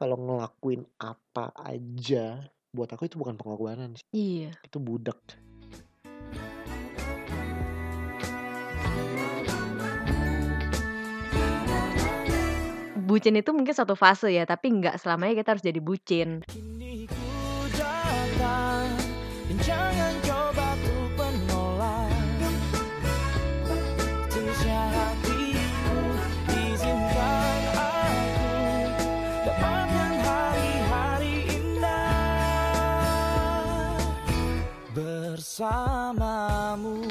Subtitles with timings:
[0.00, 2.40] kalau ngelakuin apa aja,
[2.72, 4.06] buat aku itu bukan pengorbanan sih.
[4.16, 4.56] Iya.
[4.64, 5.20] Itu budak.
[13.04, 16.40] Bucin itu mungkin satu fase ya, tapi nggak selamanya kita harus jadi bucin.
[35.50, 37.02] Bersamamu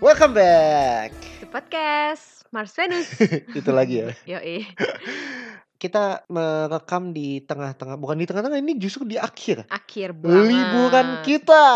[0.00, 1.12] Welcome back.
[1.12, 3.04] Di podcast Mars Venus.
[3.60, 4.16] itu lagi ya.
[4.40, 4.64] Yoi.
[5.82, 9.66] Kita merekam di tengah-tengah, bukan di tengah-tengah, ini justru di akhir.
[9.66, 10.46] Akhir banget.
[10.54, 11.66] Liburan kita.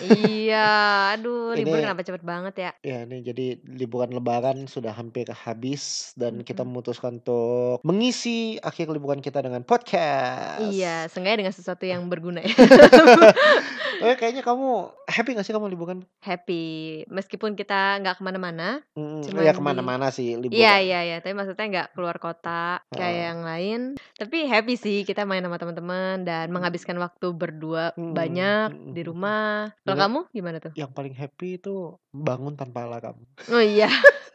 [0.00, 0.68] Iya,
[1.12, 2.70] aduh Ini- libur kenapa cepet banget ya?
[2.80, 6.72] Ya, ini jadi liburan lebaran sudah hampir habis dan kita Mm-mm.
[6.72, 10.64] memutuskan untuk mengisi akhir liburan kita dengan podcast.
[10.64, 12.56] Iya, seenggaknya dengan sesuatu yang berguna ya.
[14.00, 15.98] Eh, kayaknya kamu happy gak sih kamu liburan?
[16.20, 16.62] Happy,
[17.06, 18.78] meskipun kita nggak ke mana-mana.
[18.92, 20.54] Mm, Cuman ya di- ke mana-mana sih liburan.
[20.54, 23.26] Iya iya iya, tapi maksudnya nggak keluar kota kayak Heeh.
[23.26, 23.80] yang lain.
[24.14, 29.02] Tapi happy sih kita main sama teman-teman dan menghabiskan waktu berdua Mm, banyak mm, di
[29.02, 29.08] mm.
[29.08, 29.74] rumah.
[29.80, 30.04] Kalau Bener.
[30.06, 30.72] kamu gimana tuh?
[30.72, 31.74] Yang paling happy itu
[32.10, 33.18] bangun tanpa alarm.
[33.48, 33.90] Oh iya,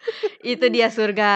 [0.46, 1.34] itu dia surga.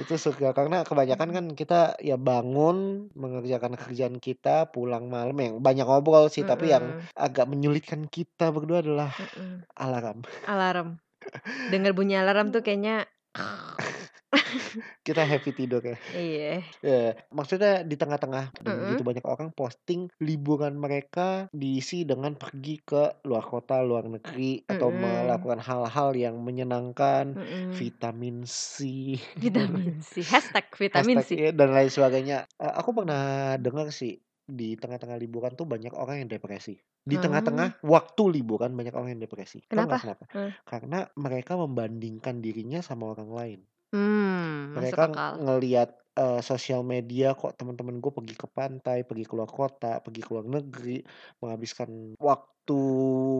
[0.00, 5.84] Itu surga karena kebanyakan kan kita ya bangun mengerjakan kerjaan kita pulang malam yang banyak
[5.84, 9.68] ngobrol sih tapi yang agak menyulitkan kita berdua adalah mm-mm.
[9.76, 10.24] alarm.
[10.48, 10.88] Alarm.
[11.72, 13.04] Dengar bunyi alarm tuh kayaknya
[15.06, 15.96] Kita happy tidur ya.
[16.14, 16.62] iya.
[16.80, 18.82] Ya, maksudnya di tengah-tengah dan Mm-mm.
[18.86, 24.88] begitu banyak orang posting liburan mereka diisi dengan pergi ke luar kota, luar negeri atau
[24.90, 25.02] Mm-mm.
[25.02, 27.74] melakukan hal-hal yang menyenangkan, Mm-mm.
[27.74, 30.22] vitamin C, Vitamin C.
[30.22, 31.36] Hashtag vitamin C.
[31.36, 32.38] hashtag ya, dan lain sebagainya.
[32.58, 34.18] Eh, Aku pernah dengar sih
[34.52, 36.76] di tengah-tengah liburan tuh banyak orang yang depresi.
[37.00, 37.24] Di Hmm.
[37.24, 39.64] tengah-tengah waktu liburan banyak orang yang depresi.
[39.66, 39.96] Kenapa?
[40.02, 40.24] kenapa?
[40.34, 40.50] Hmm.
[40.66, 43.60] Karena mereka membandingkan dirinya sama orang lain.
[43.90, 45.02] Hmm, Mereka
[45.42, 45.90] ngelihat
[46.20, 50.46] eh, sosial media kok teman-teman gue pergi ke pantai, pergi keluar kota, pergi ke luar
[50.46, 50.98] negeri,
[51.40, 52.78] menghabiskan waktu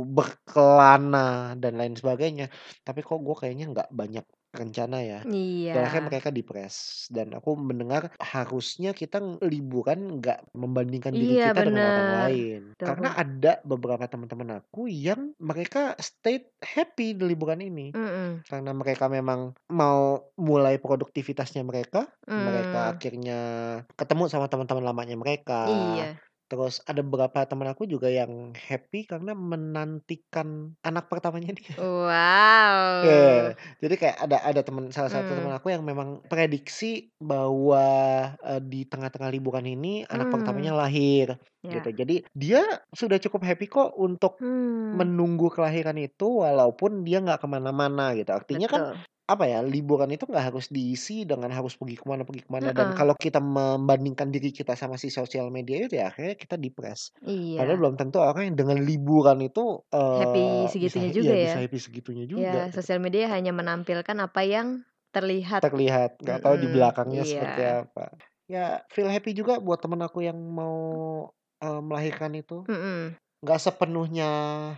[0.06, 2.46] berkelana dan lain sebagainya.
[2.86, 5.20] Tapi kok gue kayaknya nggak banyak rencana ya.
[5.22, 6.08] Dan akhirnya Iya.
[6.10, 7.06] mereka depres.
[7.08, 12.20] Dan aku mendengar harusnya kita liburan nggak membandingkan diri Iya kita dengan orang bener.
[12.26, 12.60] lain.
[12.74, 17.94] Karena ada beberapa teman-teman aku yang mereka stay happy di liburan ini.
[17.94, 18.42] Mm-mm.
[18.44, 22.92] Karena mereka memang mau mulai produktivitasnya mereka, mereka Hmm.
[22.94, 23.40] akhirnya
[23.94, 25.66] ketemu sama teman-teman lamanya mereka.
[25.66, 26.08] Iya.
[26.50, 31.78] Terus ada beberapa teman aku juga yang happy karena menantikan anak pertamanya dia.
[31.78, 32.84] Wow.
[33.00, 35.56] Ya, jadi kayak ada ada teman salah satu teman Hmm.
[35.56, 37.80] aku yang memang prediksi bahwa
[38.44, 40.32] eh, di tengah-tengah liburan ini anak Hmm.
[40.32, 41.70] pertamanya lahir Ya.
[41.72, 41.88] gitu.
[41.96, 42.60] Jadi dia
[42.92, 44.90] sudah cukup happy kok untuk Hmm.
[44.92, 48.30] menunggu kelahiran itu walaupun dia nggak ke mana-mana gitu.
[48.36, 49.04] Artinya kan Betul.
[49.32, 52.70] Apa ya liburan itu nggak harus diisi dengan harus pergi ke mana pergi ke mana
[52.78, 52.96] dan Heeh.
[52.98, 57.14] kalau kita membandingkan diri kita sama si sosial media itu ya akhirnya kita depres.
[57.56, 57.80] Padahal Iya.
[57.82, 59.64] belum tentu orang yang dengan liburan itu
[60.10, 61.54] Happy eh bisa segitunya iya juga ya.
[61.54, 64.68] bisa happy segitunya juga Ya, sosial media hanya menampilkan apa yang
[65.14, 65.62] terlihat.
[65.62, 66.74] terlihat nggak tahu di Mm-mm.
[66.74, 67.84] belakangnya seperti Iya.
[67.84, 68.04] apa
[68.48, 70.76] ya feel happy juga buat temen aku yang mau
[71.60, 73.16] eh, melahirkan itu Mm-mm.
[73.40, 74.28] Nggak sepenuhnya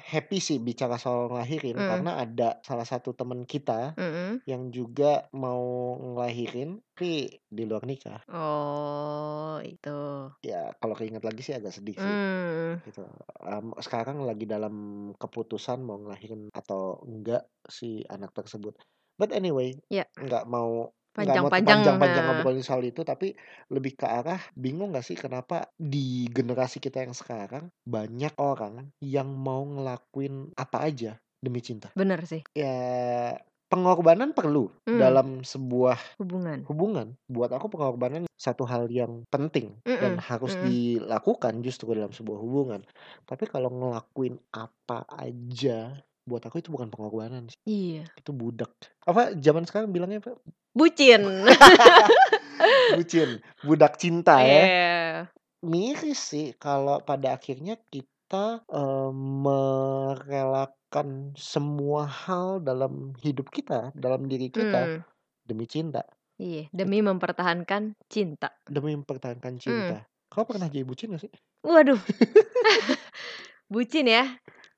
[0.06, 1.88] happy sih bicara soal ngelahirin Mm.
[1.90, 4.46] karena ada salah satu temen kita Mm-mm.
[4.46, 5.62] yang juga mau
[5.98, 10.30] ngelahirin tapi di luar nikah Oh, itu.
[10.46, 12.78] ya kalau keinget lagi sih agak sedih sih Hmm.
[12.86, 13.02] gitu
[13.42, 14.74] Em, sekarang lagi dalam
[15.18, 18.78] keputusan mau ngelahirin atau enggak si anak tersebut
[19.18, 21.84] but anyway nggak mau nggak mau Panjang-panjang.
[21.84, 22.34] panjang-panjang Nah.
[22.40, 23.36] ngobrolin soal itu tapi
[23.68, 29.28] lebih ke arah bingung nggak sih kenapa di generasi kita yang sekarang banyak orang yang
[29.28, 32.40] mau ngelakuin apa aja demi cinta Bener sih.
[32.52, 33.36] ya
[33.68, 35.00] pengorbanan perlu Hmm.
[35.00, 36.64] dalam sebuah Hubungan.
[36.68, 40.26] hubungan buat aku pengorbanan satu hal yang penting dan Mm-mm.
[40.28, 40.66] harus Mm-mm.
[40.66, 42.84] dilakukan justru dalam sebuah hubungan
[43.24, 48.04] tapi kalau ngelakuin apa aja buat aku itu bukan pengorbanan sih Iya.
[48.14, 48.70] itu budak
[49.02, 50.38] apa zaman sekarang bilangnya apa
[50.72, 51.20] Bucin.
[52.96, 55.26] bucin budak cinta ya Iya.
[55.60, 64.48] miris sih kalau pada akhirnya kita eh, merelakan semua hal dalam hidup kita dalam diri
[64.48, 65.00] kita Hmm.
[65.42, 68.50] demi cinta Iya, demi mempertahankan cinta.
[68.64, 69.62] demi mempertahankan Hmm.
[69.62, 71.32] cinta kau pernah jadi bucin gak sih
[71.62, 71.98] Waduh.
[73.68, 74.26] Bucin ya.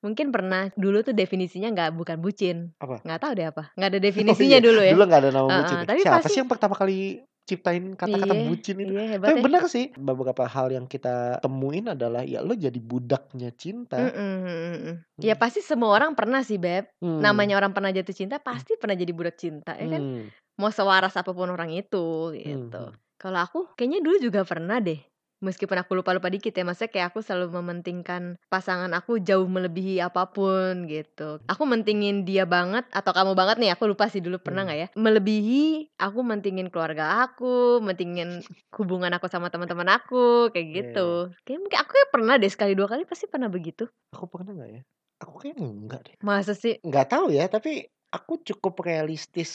[0.04, 2.76] Mungkin pernah, dulu tuh definisinya nggak bukan bucin.
[2.76, 3.00] Apa?
[3.00, 4.92] Nggak tahu deh apa, nggak ada Oh definisinya iya, dulu ya.
[4.92, 6.98] dulu nggak ada nama Heeh, bucin tapi Siapa pasti sih yang pertama kali
[7.44, 8.92] ciptain kata-kata Iya, bucin itu?
[8.96, 9.44] hebat Tapi ya.
[9.44, 13.96] benar sih, beberapa hal yang kita temuin adalah ya lo jadi budaknya cinta.
[14.00, 14.94] Mhm mhm mhm.
[15.24, 15.40] Ya Mhm.
[15.40, 16.88] pasti semua orang pernah sih Beb.
[17.00, 17.20] Hmm.
[17.24, 20.02] Namanya orang pernah jatuh cinta pasti pernah jadi budak cinta ya kan.
[20.04, 20.24] Hmm.
[20.60, 22.82] Mau sewaras apa pun orang itu gitu.
[22.92, 22.96] Mhm.
[23.20, 25.00] Kalau aku kayaknya dulu juga pernah deh.
[25.44, 30.32] Meskipun aku lupa-lupa dikit ya, maksudnya kayak aku selalu mementingkan pasangan aku jauh melebihi apa
[30.32, 31.38] pun gitu.
[31.44, 34.72] Aku mentingin dia banget atau kamu banget nih, aku lupa sih dulu pernah Hmm.
[34.72, 34.88] nggak ya.
[34.96, 38.40] Melebihi aku mentingin keluarga aku, mentingin
[38.72, 41.08] hubungan aku sama teman-teman aku, kayak Iya, gitu.
[41.28, 41.36] iya.
[41.44, 43.84] Kayaknya mungkin aku kayak pernah deh sekali dua kali pasti pernah begitu.
[44.16, 44.82] Aku pernah nggak ya?
[45.22, 46.14] Aku kayaknya enggak deh.
[46.24, 46.80] Masa sih?
[46.82, 49.50] Nggak tahu ya, tapi aku cukup realistis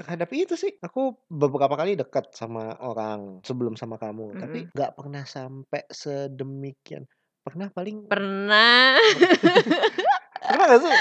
[0.00, 0.72] terhadap itu sih.
[0.80, 4.72] Aku beberapa kali dekat sama orang sebelum sama kamu, tapi Mhm.
[4.72, 7.04] nggak pernah sampai sedemikian.
[7.44, 8.96] Pernah paling Pernah.
[10.48, 10.94] Pernah nggak sih?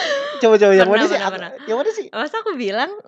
[0.43, 1.15] Coba-coba yang mana sih?
[1.15, 2.05] pernah Aku yang mana sih?
[2.11, 2.91] Masa aku bilang?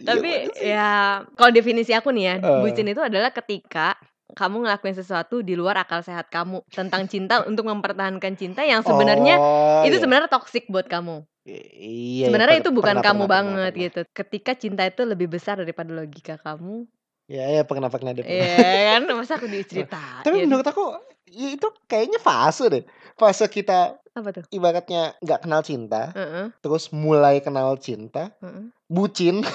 [0.00, 0.72] Tapi sih?
[0.72, 2.34] ya kalau definisi aku nih ya,
[2.64, 2.92] bucin Eee.
[2.96, 3.94] itu adalah ketika
[4.36, 9.36] kamu ngelakuin sesuatu di luar akal sehat kamu tentang cinta untuk mempertahankan cinta yang sebenarnya
[9.40, 10.02] Oh, itu iya.
[10.02, 11.24] sebenarnya toksik buat kamu.
[11.48, 11.56] I
[12.20, 13.84] iya, Sebenarnya per itu bukan pernah kamu pernah pernah banget pernah.
[13.88, 14.00] gitu.
[14.12, 16.84] Ketika cinta itu lebih besar daripada logika kamu.
[17.30, 18.42] Ya ya, pernah pernah deh, pernah.
[18.42, 20.42] Iya kan, masa aku Tapi diceritain.
[20.50, 20.82] menurut aku,
[21.30, 22.82] ya itu kayaknya fase deh.
[23.14, 24.44] Fase kita Apa tuh?
[24.50, 26.50] ibaratnya nggak kenal cinta, Heeh.
[26.58, 28.74] terus mulai kenal cinta, Heeh.
[28.90, 29.46] Bucin,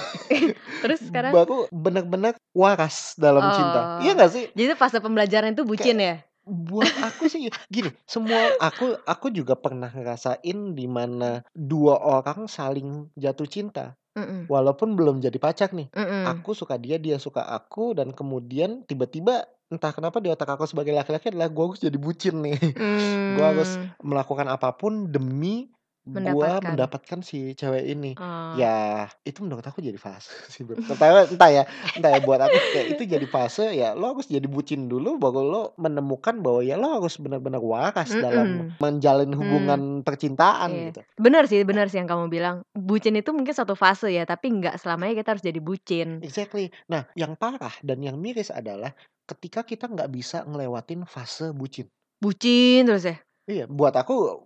[0.80, 1.36] Terus sekarang?
[1.36, 4.00] baru benar-benar waras dalam cinta.
[4.00, 4.16] Iya Oh.
[4.16, 4.46] nggak sih?
[4.56, 6.18] Jadi fase pembelajaran itu bucin Kayak ya?
[6.46, 13.10] buat aku sih gini, semua aku aku juga pernah ngerasain di mana dua orang saling
[13.18, 13.98] jatuh cinta.
[14.16, 14.48] Mhm.
[14.48, 15.90] Walaupun belum jadi pacar nih.
[15.92, 16.24] Mhm.
[16.38, 20.94] Aku suka dia, dia suka aku, dan kemudian tiba-tiba entah kenapa di otak aku sebagai
[20.94, 22.56] laki-laki adalah gue harus jadi bucin nih.
[23.36, 24.06] Gue harus Mmm.
[24.06, 25.74] melakukan apa pun demi
[26.06, 26.70] gue Mendapatkan.
[26.70, 28.14] mendapatkan si cewek ini.
[28.16, 28.54] Oh.
[28.54, 30.62] Ya itu menurut aku jadi fase sih.
[30.62, 31.64] Entah entah ya,
[31.98, 35.42] entah ya buat aku kayak itu jadi fase ya lo harus jadi bucin dulu baru
[35.42, 38.68] lo menemukan bahwa ya lo harus benar-benar waras dalam Mhm.
[38.78, 39.40] menjalin Mmm.
[39.42, 40.84] hubungan percintaan Iya.
[40.94, 41.02] gitu.
[41.18, 42.62] Bener sih bener sih yang kamu bilang.
[42.72, 46.22] Bucin itu mungkin satu fase ya, tapi nggak selamanya kita harus jadi bucin.
[46.22, 46.70] Exactly.
[46.86, 48.94] Nah, yang parah dan yang miris adalah
[49.26, 51.90] ketika kita nggak bisa ngelewatin fase bucin.
[52.16, 53.18] Bucin terus ya?
[53.46, 54.46] Iya, buat aku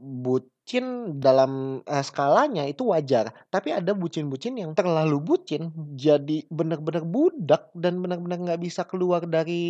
[0.69, 7.74] bucin dalam, eee, skalanya itu wajar, tapi ada bucin-bucin yang terlalu bucin, jadi benar-benar budak
[7.74, 9.66] dan benar-benar nggak bisa keluar dari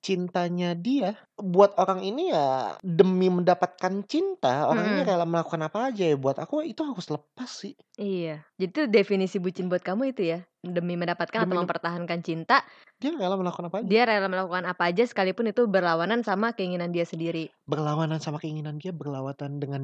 [0.00, 1.12] cintanya dia.
[1.36, 6.40] Buat orang ini ya demi mendapatkan cinta, orang ini rela melakukan apa aja ya, buat
[6.40, 7.76] aku itu harus lepas sih.
[8.00, 8.40] Iya.
[8.56, 10.40] Jadi itu definisi bucin buat kamu itu ya?
[10.64, 12.64] Demi mendapatkan atau Demi nep mempertahankan cinta
[13.00, 13.88] dia rela melakukan apa aja.
[13.88, 17.48] dia rela melakukan apa aja sekalipun itu berlawanan sama keinginan dia sendiri.
[17.64, 19.80] Berlawanan sama keinginan dia, berlawanan dengan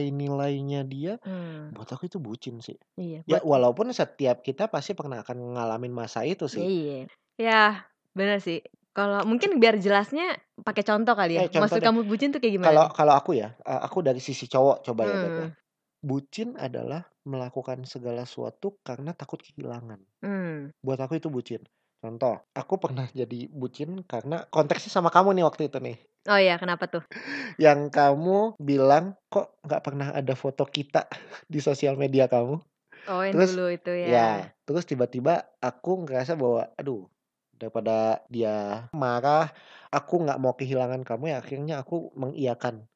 [0.00, 1.74] nilai-nilainya dia, Mmm.
[1.74, 2.78] buat aku itu bucin sih.
[2.96, 6.68] Iya, Ya walaupun setiap kita pasti pernah akan ngalamin masa itu sih.
[6.68, 6.92] Iya.
[7.40, 7.52] Ya,
[8.18, 8.58] bener sih.
[8.96, 10.22] Kalau mungkin biar jelasnya
[10.66, 11.42] pakai contoh kali ya?
[11.42, 11.88] Eh, contoh Maksud deh.
[11.88, 15.04] kamu bucin tuh kayak gimana Kalau kalau aku ya, eee, aku dari sisi cowok coba
[15.08, 15.30] ya, ya.
[15.30, 15.52] Mmm.
[16.02, 20.00] Bucin adalah melakukan segala sesuatu karena takut kehilangan.
[20.22, 20.72] Mmm.
[20.86, 21.62] Buat aku itu bucin.
[22.02, 25.98] Contoh, aku pernah jadi bucin karena konteksnya sama kamu nih waktu itu nih.
[26.30, 27.02] Oh iya, kenapa tuh?
[27.60, 31.08] Yang kamu bilang, "Kok nggak pernah ada foto kita
[31.52, 32.56] di sosial media kamu?"
[33.10, 34.50] Oh yang Terus dulu itu ya, ya?
[34.66, 37.08] terus tiba-tiba aku ngerasa bahwa, aduh
[37.56, 39.50] daripada dia marah,
[39.94, 42.86] aku nggak mau kehilangan kamu, ya akhirnya aku mengiyakan.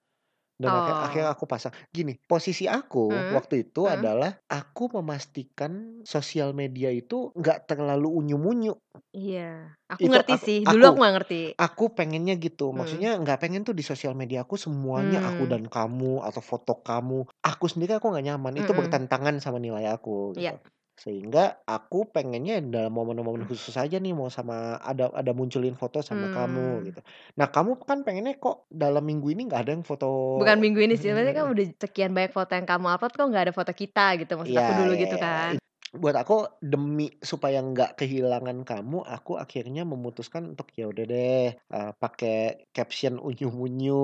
[0.56, 1.36] Dan akhir akhirnya Oh.
[1.36, 1.72] aku pasang.
[1.92, 3.92] Gini, posisi aku Mhm, waktu itu mhm.
[3.92, 8.72] adalah aku memastikan sosial media itu nggak terlalu unyu-munyu.
[9.14, 9.40] Iya.
[9.86, 11.34] Aku Itu ngerti aku sih, dulu aku aku nggak ngerti.
[11.60, 12.72] aku pengennya gitu.
[12.74, 12.76] Mhm.
[12.76, 15.52] Maksudnya nggak pengen tuh di sosial media aku semuanya aku Mmm.
[15.52, 17.26] dan kamu atau foto kamu.
[17.44, 18.76] Aku sendiri aku nggak nyaman, itu Mhm.
[18.76, 20.52] bertentangan sama nilai aku Iya.
[20.52, 20.60] gitu.
[21.02, 26.26] Sehingga aku pengennya dalam momen-momen khusus aja nih mau sama ada ada munculin foto sama
[26.32, 26.88] kamu Mmm.
[26.88, 27.00] gitu.
[27.38, 30.94] Nah, kamu kan pengennya kok dalam minggu ini nggak ada yang foto Bukan minggu ini
[31.00, 34.20] sih, maksudnya kan udah sekian banyak foto yang kamu upload kok nggak ada foto kita
[34.20, 35.24] gitu, maksud aku Iya dulu iya gitu iya.
[35.24, 35.56] kan.
[36.02, 41.90] Buat aku demi supaya nggak kehilangan kamu, aku akhirnya memutuskan untuk ya udah deh, eee,
[42.02, 43.94] pakai caption unyu-munyu,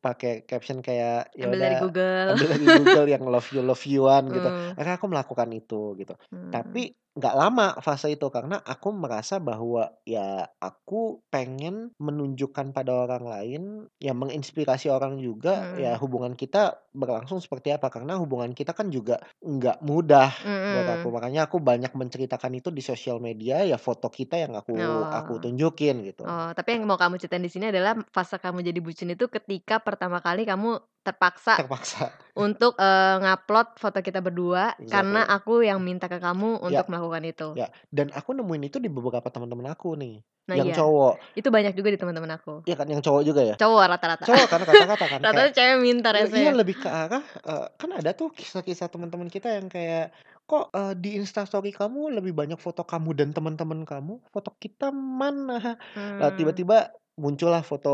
[0.00, 2.30] pakai caption kayak ya Ambil dari udah Google.
[2.30, 4.48] ambil dari Google yang love you love you-an gitu.
[4.48, 4.72] Mmm.
[4.78, 6.14] Akhirnya aku melakukan itu gitu.
[6.32, 6.50] Mmm.
[6.54, 13.24] Tapi nggak lama fase itu karena aku merasa bahwa ya aku pengen menunjukkan pada orang
[13.26, 13.62] lain,
[14.02, 16.00] ya menginspirasi orang juga, ya Mhm.
[16.02, 17.90] hubungan kita berlangsung seperti apa.
[17.90, 20.30] Karena hubungan kita kan juga nggak mudah
[20.70, 21.06] buat aku.
[21.06, 21.14] Mhm.
[21.14, 25.32] Makanya makanya aku banyak menceritakan itu di sosial media, ya foto kita yang aku aku
[25.32, 25.42] Oh.
[25.42, 26.24] tunjukin gitu.
[26.26, 29.78] Oh, tapi yang mau kamu ceritain di sini adalah fase kamu jadi bucin itu ketika
[29.82, 32.10] pertama kali kamu terpaksa Terpaksa.
[32.38, 35.30] untuk, eee, ngupload foto kita berdua karena Exactly.
[35.30, 36.82] aku yang minta ke kamu Ya.
[36.82, 37.48] untuk melakukan itu.
[37.54, 41.14] Ya, dan aku nemuin itu di beberapa teman-teman aku nih, Nah yang iya, cowok.
[41.38, 42.50] itu banyak juga di teman-teman aku.
[42.66, 43.56] Iya kan, yang cowok juga ya?
[43.60, 44.26] Cowok rata-rata.
[44.26, 46.38] Cowok kan kata-kata kan Rata-rata kayak cewek minta iya rese.
[46.38, 50.14] iya lebih ke arah, eee, kan ada tuh kisah-kisah teman-teman kita yang kayak,
[50.48, 55.80] "Kok, eee, di Instastory kamu lebih banyak foto kamu dan teman-teman kamu, foto kita mana?"
[56.20, 56.34] Lah Mmm.
[56.36, 57.90] tiba-tiba muncullah foto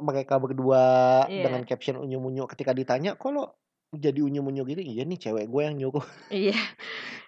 [0.00, 0.82] mereka berdua
[1.36, 1.68] dengan Iya.
[1.68, 3.42] caption unyu-unyu ketika ditanya, "Kok lo
[3.92, 6.56] jadi unyu-unyu gitu?" "Iya nih cewek gue yang nyuruh." Iya.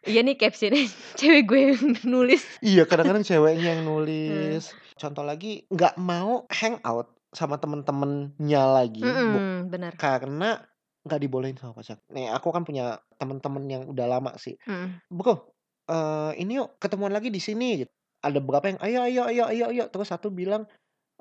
[0.09, 0.83] Iya nih caption-nya
[1.19, 2.45] cewek gue yang nulis.
[2.65, 4.73] Iya, kadang-kadang ceweknya yang nulis.
[4.97, 9.97] Contoh lagi, nggak mau hangout sama temen-temennya lagi, buk Mhm, benar.
[10.01, 10.65] karena
[11.07, 11.99] nggak dibolehin sama pacar.
[12.13, 15.01] Nih aku kan punya temen-temen yang udah lama sih, Mhm.
[15.13, 15.55] "Bro,
[15.91, 17.93] eee, ini yuk ketemuan lagi di sini," gitu.
[18.25, 20.67] Ada beberapa yang, "Ayo ayo ayo ayo ayo," terus satu bilang,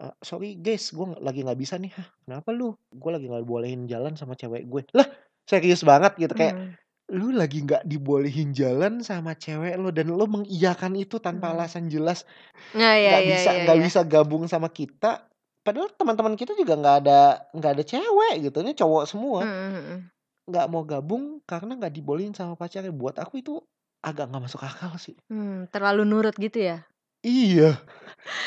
[0.02, 3.86] eee, "Sorry guys, gue lagi nggak bisa nih." "Hah, kenapa lu?" "Gue lagi nggak dibolehin
[3.92, 5.08] jalan sama cewek gue." Lah,
[5.50, 6.76] serius banget gitu kayak, Mmm.
[7.14, 11.58] lu lagi nggak dibolehin jalan sama cewek lo dan lo mengiyakan itu tanpa Mmm.
[11.58, 12.26] alasan jelas,
[12.74, 13.86] Nah, iya nggak iya bisa iya nggak iya.
[13.86, 15.28] bisa gabung sama kita,
[15.66, 17.20] padahal teman-teman kita juga nggak ada
[17.58, 19.42] nggak ada cewek gitu, ini cowok semua.
[19.42, 20.12] Mhm mhm.
[20.50, 22.94] Nggak mau gabung karena nggak dibolehin sama pacarnya.
[22.94, 23.54] Buat aku itu
[24.06, 25.18] agak nggak masuk akal sih.
[25.34, 26.78] Mmm, terlalu nurut gitu ya?
[27.24, 27.80] Iya.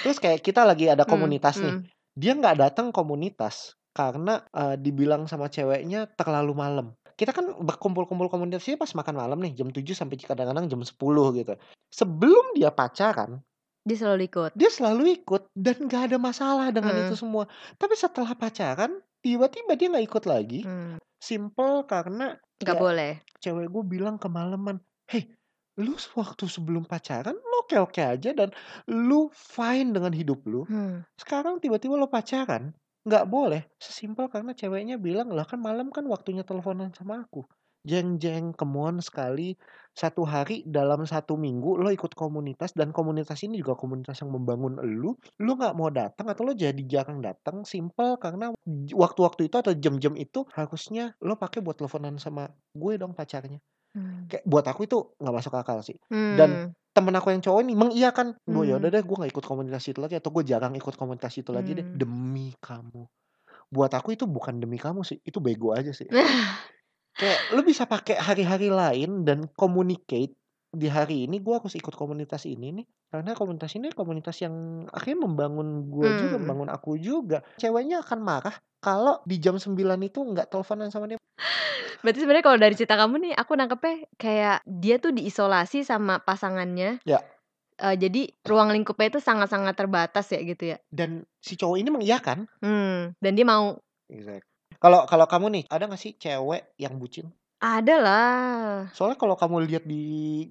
[0.02, 1.76] Terus kayak kita lagi ada komunitas nih,
[2.16, 6.86] dia nggak datang komunitas karena, eee, dibilang sama ceweknya terlalu malam.
[7.18, 11.54] Kita kan berkumpul-kumpul komunitasnya pas makan malam nih, jam 7 sampai kadang-kadang jam 10 gitu.
[11.90, 13.42] Sebelum dia pacaran
[13.88, 14.52] Dia selalu ikut?
[14.58, 17.20] dia selalu ikut dan nggak ada masalah dengan itu Mhm.
[17.22, 17.44] semua.
[17.80, 18.92] Tapi setelah pacaran,
[19.24, 20.98] tiba-tiba dia nggak ikut lagi, Mmm.
[21.28, 23.12] simpel karena Nggak ya boleh?
[23.42, 24.76] cewek gue bilang kemalaman,
[25.10, 25.30] "Hei,
[25.80, 28.50] lu waktu sebelum pacaran lu oke-oke aja dan
[28.90, 30.66] lu fine dengan hidup lu.
[30.66, 31.08] Hmm.
[31.20, 32.74] Sekarang tiba-tiba lu pacaran,
[33.08, 37.46] nggak boleh." Sesimpel karena ceweknya bilang, "Lah kan malam kan waktunya teleponan sama aku."
[37.86, 39.54] Jeng jeng, come on sekali,
[39.94, 44.82] 1 hari dalam 1 minggu lo ikut komunitas dan komunitas ini juga komunitas yang membangun
[44.82, 48.50] elu, lu nggak mau datang atau lo jadi jarang datang, simpel karena
[48.90, 53.62] waktu-waktu itu atau jam-jam itu harusnya lo pakai buat teleponan sama gue dong pacarnya.
[53.94, 54.28] Mmm.
[54.30, 55.98] Kayak buat aku itu nggak masuk akal sih.
[56.30, 56.74] Dan Mmm.
[56.96, 58.94] temen aku yang cowok ini mengiyakan, "Gue ya udah Mmm.
[58.94, 61.86] deh gue nggak ikut komunitas itu lagi atau gue jarang ikut komunitas itu lagi deh,
[61.86, 61.98] Mmm.
[61.98, 63.06] demi kamu."
[63.74, 66.08] Buat aku itu bukan demi kamu sih, itu bego aja sih.
[67.18, 70.38] Kayak lu bisa pakai hari-hari lain dan communicate,
[70.70, 75.26] di hari ini gue harus ikut komunitas ini nih, karena komunitas ini komunitas yang akhirnya
[75.26, 76.38] membangun gue juga, Mmm.
[76.38, 77.42] membangun aku juga.
[77.58, 81.18] Ceweknya akan marah kalau di jam 9 itu nggak teleponan sama dia.
[82.06, 87.02] Berarti sebenarnya kalau dari cerita kamu nih, aku nangkepnya kayak dia tuh diisolasi sama pasangannya.
[87.04, 87.22] Ya.
[87.78, 90.78] Eee, jadi ruang lingkupnya itu sangat-sangat terbatas ya gitu ya?
[90.90, 92.48] Dan si cowok ini mengiyakan.
[92.62, 93.78] Mmm, dan dia mau?
[94.08, 94.47] Exact.
[94.78, 97.26] Kalau kalau kamu nih, ada nggak sih cewek yang bucin?
[97.58, 98.86] Ada lah.
[98.94, 100.02] Soalnya kalau kamu lihat di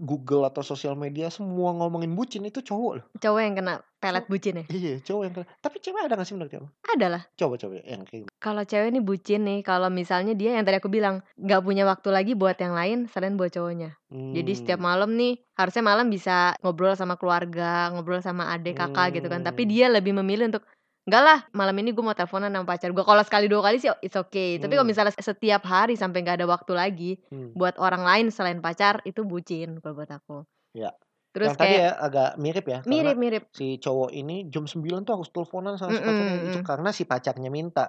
[0.03, 3.05] Google atau sosial media semua ngomongin bucin itu cowok loh.
[3.23, 4.65] Cowok yang kena pelet Cow bucin ya?
[4.67, 6.67] iya, cowok yang kena tapi cewek ada nggak sih menurut kamu?
[6.91, 7.23] Ada lah.
[7.39, 10.91] Coba coba yang kayak Kalau cewek nih bucin nih, kalau misalnya dia yang tadi aku
[10.91, 13.97] bilang, nggak punya waktu lagi buat yang lain selain buat cowoknya.
[14.35, 14.85] Jadi setiap Mmm.
[14.85, 19.65] malam nih, harusnya malam bisa ngobrol sama keluarga, ngobrol sama adik, kakak gitu kan, tapi
[19.65, 19.71] Mmm.
[19.71, 20.67] dia lebih memilih untuk,
[21.07, 23.87] "Enggak lah, malam ini gue mau teleponan sama pacar gue." Kalau sekali 2 kali sih
[24.03, 24.91] it's okay, tapi kalau Mmm.
[24.91, 27.57] misalnya setiap hari sampai nggak ada waktu lagi Mmm.
[27.57, 30.43] buat orang lain selain pacar, itu bucin kalau buat aku.
[30.75, 30.97] Ya.
[31.37, 33.43] Terus Yang tadi kayak ya agak mirip ya, karena Mirip-mirip.
[33.53, 36.65] si cowok ini jam 9 tuh harus teleponan sama si Mhm pacarnya itu mhm.
[36.65, 37.85] karena si pacarnya minta.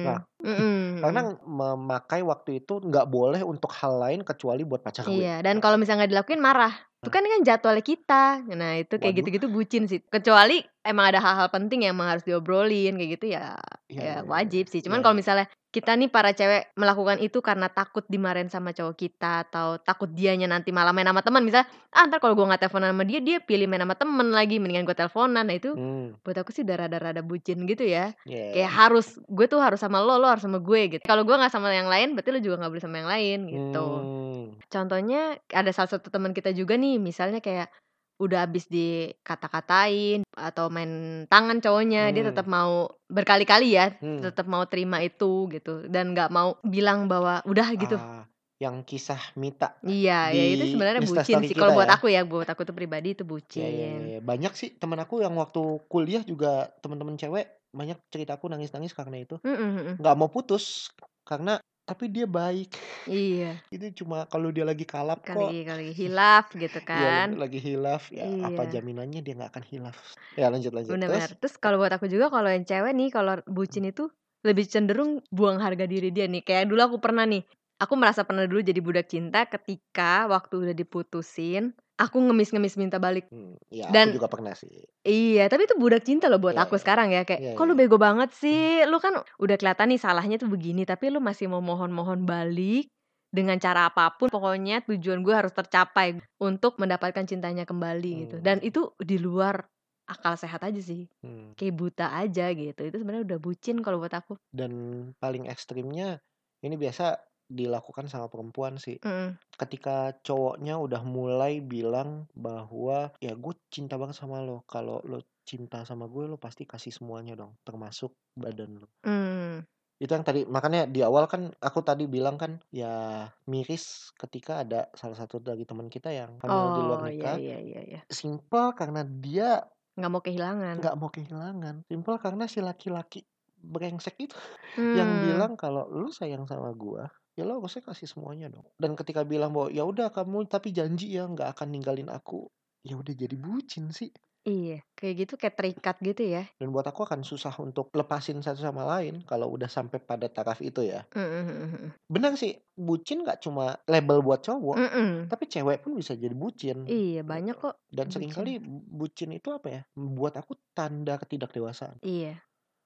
[0.00, 5.04] Nah, Mhm, mhm karena memakai waktu itu nggak boleh untuk hal lain kecuali buat pacar
[5.06, 5.12] gue.
[5.12, 5.62] Iya, dan Nah.
[5.62, 6.72] kalau misalnya nggak dilakuin marah.
[7.00, 8.22] Itu kan kan jadwalnya kita.
[8.50, 10.02] Nah, itu kayak gitu-gitu bucin sih.
[10.02, 13.54] Kecuali emang ada hal-hal penting yang emang harus diobrolin kayak gitu ya
[13.86, 14.26] Iya ya iya.
[14.26, 14.82] wajib sih.
[14.82, 15.20] Cuman kalau iya.
[15.22, 15.46] misalnya
[15.76, 20.48] kita nih para cewek melakukan itu karena takut dimarahin sama cowok kita atau takut dianya
[20.48, 23.36] nanti malah main sama teman, misalnya, "Ah, entar kalau gue nggak teleponan sama dia, dia
[23.44, 26.24] pilih main sama temen lagi, mendingan gue teleponan." Nah, itu Mmm.
[26.24, 28.16] buat aku sih udah rada-rada bucin gitu ya.
[28.24, 28.56] Iya.
[28.56, 31.04] Kayak harus, gue tuh harus sama lo, lo harus sama gue gitu.
[31.04, 33.86] Kalau gue nggak sama yang lain, berarti lo juga nggak boleh sama yang lain gitu.
[34.00, 34.44] Mmm.
[34.72, 35.20] Contohnya
[35.52, 37.68] ada salah satu teman kita juga nih, misalnya kayak
[38.16, 44.24] udah habis dikata-katain atau main tangan cowoknya, dia tetap mau berkali-kali ya, Mmm.
[44.24, 47.96] tetap mau terima itu gitu dan nggak mau bilang bahwa udah gitu.
[48.00, 48.24] Ah,
[48.56, 51.54] yang kisah Mita Iya, ya itu sebenarnya bucin sih.
[51.54, 51.94] Kalau buat ya.
[51.96, 54.00] aku ya, buat aku tuh pribadi itu Ya ya ya bucin.
[54.16, 54.18] ya.
[54.24, 55.60] Banyak sih temen aku yang waktu
[55.92, 57.46] kuliah juga temen-temen cewek
[57.76, 59.36] banyak cerita aku nangis-nangis karena itu.
[59.44, 59.92] Mhm mhm.
[60.00, 60.88] Nggak mau putus
[61.28, 62.74] karena tapi dia baik.
[63.06, 63.62] Iya.
[63.74, 65.30] Itu cuma kalau dia lagi kalap kok.
[65.32, 67.38] Kali kali hilaf gitu Iya, kan.
[67.38, 68.82] lagi hilaf, ya apa Iya.
[68.82, 69.96] jaminannya dia nggak akan hilaf.
[70.34, 71.08] Ya lanjut lanjut, bener.
[71.08, 71.38] terus?
[71.38, 74.10] Terus kalau buat aku juga kalau yang cewek nih kalau bucin itu
[74.42, 76.42] lebih cenderung buang harga diri dia nih.
[76.42, 77.46] Kayak dulu aku pernah nih,
[77.78, 83.28] aku merasa pernah dulu jadi budak cinta ketika waktu udah diputusin, aku ngemis-ngemis minta balik.
[83.32, 84.86] Mmm, iya Dan aku juga pernah sih.
[85.06, 86.82] Iya, tapi itu budak cinta loh buat Iya aku iya.
[86.82, 87.80] sekarang ya, kayak, Iya "Kok lu iya.
[87.80, 88.82] bego banget sih?
[88.90, 92.90] Lu kan udah kelihatan nih salahnya tuh begini, tapi lu masih mau mohon-mohon balik
[93.32, 98.36] dengan cara apa pun, pokoknya tujuan gue harus tercapai untuk mendapatkan cintanya kembali," gitu.
[98.42, 98.66] Dan Mmm.
[98.66, 99.64] itu di luar
[100.10, 101.06] akal sehat aja sih.
[101.22, 101.56] Mmm.
[101.56, 102.80] Kayak buta aja gitu.
[102.84, 104.36] Itu sebenarnya udah bucin kalau buat aku.
[104.54, 104.72] Dan
[105.18, 106.22] paling ekstrimnya
[106.62, 107.18] ini biasa
[107.50, 108.98] dilakukan sama perempuan sih.
[109.04, 109.38] Mhm.
[109.60, 115.84] Ketika cowoknya udah mulai bilang bahwa, "Ya gue cinta banget sama lo, kalau lo cinta
[115.88, 119.66] sama gue lo pasti kasih semuanya dong, termasuk badan lo." Mmm.
[119.96, 124.92] Itu yang tadi makanya di awal kan aku tadi bilang kan, ya miris ketika ada
[124.92, 127.40] salah satu dari teman kita yang hamil di luar Oh, iya nikah.
[127.40, 128.00] iya iya iya.
[128.10, 129.64] Simpel karena dia
[129.96, 130.78] Nggak mau kehilangan.
[130.78, 131.76] nggak mau kehilangan.
[131.88, 133.24] Simpel karena si laki-laki
[133.56, 134.36] brengsek itu
[134.98, 135.16] yang Mmm.
[135.22, 137.08] bilang kalau, "Lu sayang sama gua,
[137.38, 141.12] ya lo harusnya kasih semuanya dong." Dan ketika bilang bahwa, "Ya udah kamu tapi janji
[141.16, 142.48] ya nggak akan ninggalin aku."
[142.86, 144.10] Ya udah jadi bucin sih.
[144.50, 146.42] Iya, kayak gitu kayak terikat gitu ya.
[146.60, 150.58] Dan buat aku akan susah untuk lepasin satu sama lain kalau udah sampai pada taraf
[150.64, 151.04] itu ya.
[151.14, 151.96] Mhm mhm mhm.
[152.10, 155.32] Bener sih, bucin nggak cuma label buat cowok, Mhm.
[155.32, 158.14] tapi cewek pun bisa jadi bucin, Iya, banyak kok Dan bucin.
[158.14, 158.58] sering kali
[158.98, 161.98] bucin itu apa ya, buat aku tanda ketidakdewasaan.
[162.02, 162.42] Iya.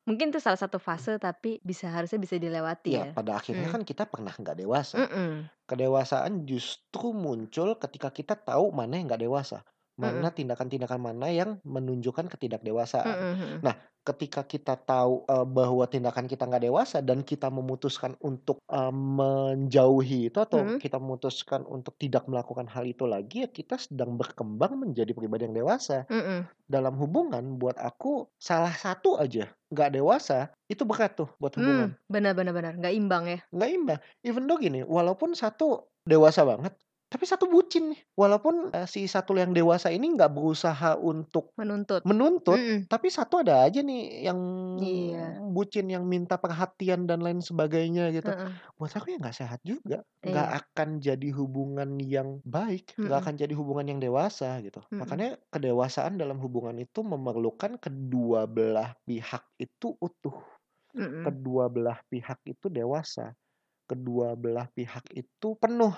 [0.09, 3.13] Mungkin itu salah satu fase tapi bisa harusnya bisa dilewati Ya ya.
[3.17, 3.75] pada akhirnya Mmm.
[3.75, 5.01] kan kita pernah nggak dewasa.
[5.01, 5.51] Mhm.
[5.71, 9.59] Kedewasaan justru muncul ketika kita tahu mana yang nggak dewasa.
[10.01, 13.21] Mana tindakan-tindakan mana yang menunjukkan ketidakdewasaan.
[13.21, 13.65] Mhm mhm.
[13.67, 13.75] Nah,
[14.09, 20.33] ketika kita tahu, eee, bahwa tindakan kita nggak dewasa dan kita memutuskan untuk, eee, menjauhi
[20.33, 20.81] itu atau Mhm.
[20.81, 25.57] kita memutuskan untuk tidak melakukan hal itu lagi, ya kita sedang berkembang menjadi pribadi yang
[25.61, 26.09] dewasa.
[26.09, 26.51] Mhm.
[26.71, 31.89] Dalam hubungan buat aku salah satu aja nggak dewasa, itu berat tuh buat hubungan.
[31.89, 33.39] Mmm, benar benar benar, nggak imbang ya.
[33.51, 34.01] Nggak imbang.
[34.23, 36.79] Even though gini, walaupun satu dewasa banget,
[37.11, 38.01] tapi satu bucin nih.
[38.17, 42.05] Walaupun, eee, si satu yang dewasa ini nggak berusaha untuk Menuntut.
[42.07, 42.91] menuntut, Mhm.
[42.91, 44.41] tapi satu ada aja nih yang
[44.75, 45.43] Iya.
[45.53, 48.33] bucin yang minta perhatian dan lain sebagainya gitu.
[48.33, 48.61] Heeh.
[48.81, 50.01] Buat aku ya nggak sehat juga.
[50.25, 50.61] Nggak Iya.
[50.65, 53.29] akan jadi hubungan yang baik, nggak Mhm.
[53.29, 54.81] akan jadi hubungan yang dewasa gitu.
[54.91, 55.21] Mhm.
[55.21, 60.41] Makanya kedewasaan dalam hubungan itu memerlukan kedua belah pihak itu utuh.
[60.95, 61.41] Mhm.
[61.41, 63.35] Kedua belah pihak itu dewasa.
[63.89, 65.93] Kedua belah pihak itu penuh.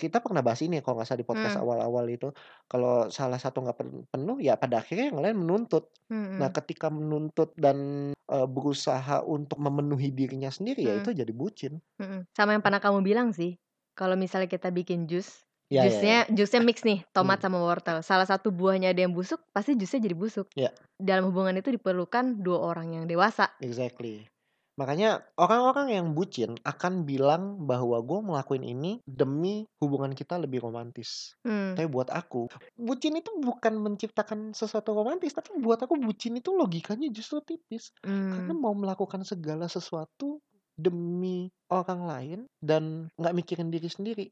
[0.00, 1.62] Kita pernah bahas ini kalau nggak salah di podcast Mmm.
[1.62, 2.28] awal-awal itu.
[2.66, 5.94] Kalau salah satu nggak pen penuh, ya pada akhirnya yang lain menuntut.
[6.40, 6.54] Nah, Mhm.
[6.54, 7.78] ketika menuntut dan,
[8.14, 11.02] eee, berusaha untuk memenuhi dirinya sendiri, ya Mhm.
[11.02, 11.78] itu jadi bucin.
[12.00, 12.20] Mhm.
[12.36, 13.58] Sama yang pernah kamu bilang sih,
[13.98, 16.14] kalau misalnya kita bikin jus, Ya ya ya.
[16.14, 17.44] jusnya jusnya mix nih, tomat Mmm.
[17.44, 18.02] sama wortel.
[18.02, 20.48] Salah satu buahnya ada yang busuk, pasti jusnya jadi busuk.
[20.56, 20.74] Ya.
[20.98, 23.50] Dalam hubungan itu diperlukan 2 orang yang dewasa.
[23.60, 24.28] Exactly.
[24.74, 31.38] Makanya orang-orang yang bucin akan bilang bahwa gue ngelakuin ini demi hubungan kita lebih romantis.
[31.46, 31.78] Mmm.
[31.78, 37.06] Tapi buat aku, bucin itu bukan menciptakan sesuatu romantis, tapi buat aku bucin itu logikanya
[37.14, 37.94] justru tipis.
[38.30, 38.58] Karena Mmm.
[38.58, 40.42] mau melakukan segala sesuatu
[40.74, 44.26] demi orang lain dan nggak mikirin diri sendiri.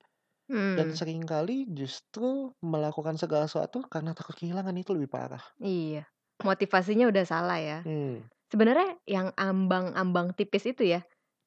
[0.77, 0.97] Dan Mmm.
[0.97, 5.45] sering kali justru melakukan segala sesuatu karena takut kehilangan itu lebih parah.
[5.61, 6.09] Iya.
[6.43, 7.79] Motivasinya udah salah ya.
[7.85, 8.23] Mmm.
[8.53, 11.01] Sebenarnya yang ambang-ambang tipis itu ya,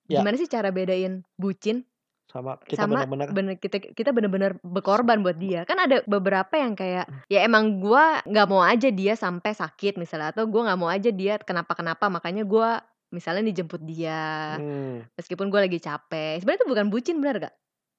[0.09, 0.21] Ya.
[0.21, 1.85] gimana sih cara bedain bucin
[2.29, 5.61] Sama kita sama benar-benar bener kita kita bener-bener berkorban buat dia.
[5.69, 10.33] Kan ada beberapa yang kayak, ya emang gua nggak mau aja dia sampai sakit misalnya,
[10.33, 12.81] atau gua nggak mau aja dia kenapa-kenapa, makanya gua
[13.13, 15.05] misalnya dijemput dia, Mmm.
[15.17, 16.41] meskipun gua lagi capek.
[16.41, 17.55] Sebenarnya itu bukan bucin, bener nggak?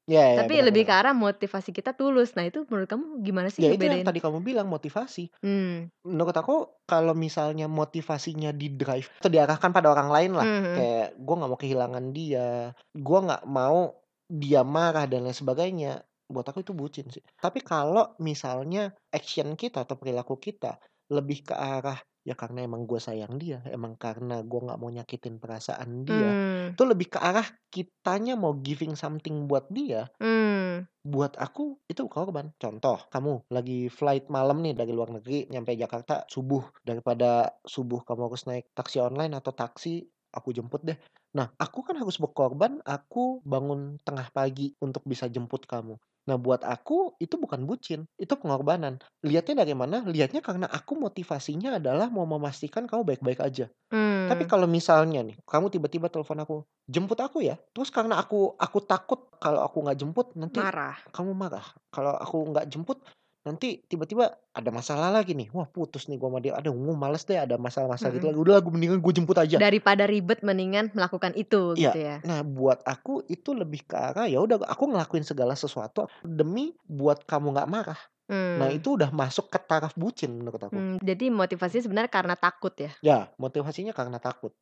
[0.09, 0.97] Ya ya, Tapi benar lebih ke benar.
[1.01, 2.37] arah motivasi kita tulus.
[2.37, 5.33] Nah itu menurut kamu gimana sih Ya itu yang tadi kamu bilang, motivasi.
[5.43, 5.89] Mmm.
[6.07, 6.55] Menurut aku
[6.89, 10.77] kalau misalnya motivasinya di-drive atau diarahkan pada orang lain lah, Mhm.
[10.77, 13.93] kayak gue nggak mau kehilangan dia, gue nggak mau
[14.31, 17.23] dia marah dan lain sebagainya, buat aku itu bucin sih.
[17.41, 20.79] Tapi kalau misalnya action kita atau perilaku kita
[21.13, 25.39] lebih ke arah, ya karena emang gue sayang dia, emang karena gue nggak mau nyakitin
[25.39, 26.75] perasaan dia, Mmm.
[26.75, 30.89] itu lebih ke arah kitanya mau giving something buat dia, Mmm.
[31.07, 32.51] buat aku itu korban.
[32.59, 38.23] Contoh, kamu lagi flight malam nih dari luar negeri nyampe Jakarta subuh, daripada subuh kamu
[38.27, 40.03] harus naik taksi online atau taksi
[40.37, 40.99] aku jemput deh.
[41.37, 45.97] Nah, aku kan harus berkorban, aku bangun tengah pagi untuk bisa jemput kamu.
[46.29, 48.99] Nah, buat aku itu bukan bucin, itu pengorbanan.
[49.25, 50.03] Lihatnya dari mana?
[50.05, 53.67] Lihatnya karena aku motivasinya adalah mau memastikan kamu baik-baik aja.
[54.27, 54.51] Tapi Mmm.
[54.51, 56.57] kalau misalnya nih, kamu tiba-tiba telepon aku,
[56.91, 60.99] "Jemput aku ya." Terus karena aku aku takut kalau aku nggak jemput nanti Marah.
[61.15, 61.63] kamu marah.
[61.95, 62.99] Kalau aku nggak jemput,
[63.47, 65.49] nanti tiba-tiba ada masalah lagi nih.
[65.55, 66.53] Wah, putus nih gua sama dia.
[66.59, 68.31] Aduh, gua males deh ada masalah-masalah gitu Mhm.
[68.31, 68.39] lagi.
[68.43, 69.63] Udahlah, gua mendingan gua jemput aja.
[69.63, 71.93] Daripada ribet mendingan melakukan itu Iya.
[71.93, 72.17] gitu ya?
[72.27, 77.23] Nah, buat aku itu lebih ke arah, ya udah aku ngelakuin segala sesuatu demi buat
[77.29, 78.01] kamu nggak marah.
[78.59, 78.79] Nah, Mmm.
[78.79, 80.81] itu udah masuk ke taraf bucin menurut aku.
[80.81, 82.91] Mmm, jadi motivasinya sebenarnya karena takut ya?
[83.05, 84.53] Ya, motivasinya karena takut.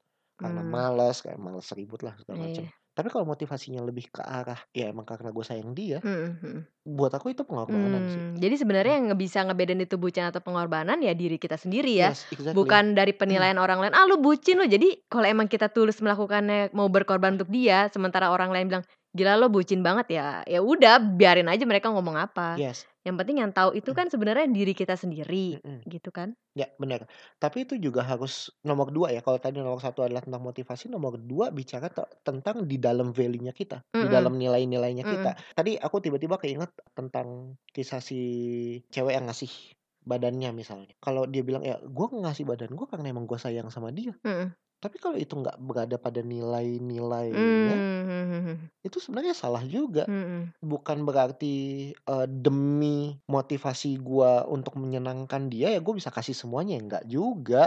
[0.40, 0.70] Karena Mmm.
[0.74, 2.66] malas, kayak malas ribut lah segala macam.
[2.66, 2.74] Iya.
[2.96, 6.58] Tapi kalau motivasinya lebih ke arah, ya emang karena gue sayang dia, Mhm mhm.
[6.98, 8.24] buat aku itu pengorbanan sih.
[8.24, 12.12] Mmm, jadi sebenarnya yang bisa ngebedain itu bucin atau pengorbanan ya diri kita sendiri ya,
[12.12, 12.52] Yes, exactly.
[12.52, 16.76] bukan dari penilaian orang lain, "Ah, lu bucin lu." Jadi kalau emang kita tulus melakukannya
[16.76, 20.98] mau berkorban untuk dia, sementara orang lain bilang, "Gila lo bucin banget." Ya ya udah
[21.00, 22.58] biarin aja mereka ngomong apa.
[22.58, 22.86] Yes.
[23.06, 25.84] Yang penting yang tahu itu kan sebenarnya diri kita sendiri, Mhm.
[25.86, 26.34] gitu kan?
[26.56, 27.04] Ya, benar.
[27.42, 31.18] Tapi itu juga harus nomor 2 ya, kalau tadi nomor 1 adalah tentang motivasi, nomor
[31.20, 34.12] 2 bicara te tentang di dalam value-nya kita, di Mhm.
[34.12, 35.34] dalam nilai-nilainya kita.
[35.34, 35.54] Mhm.
[35.58, 38.18] Tadi aku tiba-tiba keinget tentang kisah si
[38.94, 39.50] cewek yang ngasih
[40.06, 40.94] badannya misalnya.
[41.02, 44.54] Kalau dia bilang, "Ya, gua ngasih badan gua karena emang gua sayang sama dia." Mhm.
[44.84, 48.70] Tapi kalau itu nggak berada pada nilai-nilainya, mhm.
[48.84, 50.06] itu sebenarnya salah juga.
[50.06, 50.54] Mhm.
[50.64, 56.82] Bukan berarti, eee, demi motivasi gua untuk menyenangkan dia, ya gua bisa kasih semuanya, ya
[56.84, 57.64] enggak juga.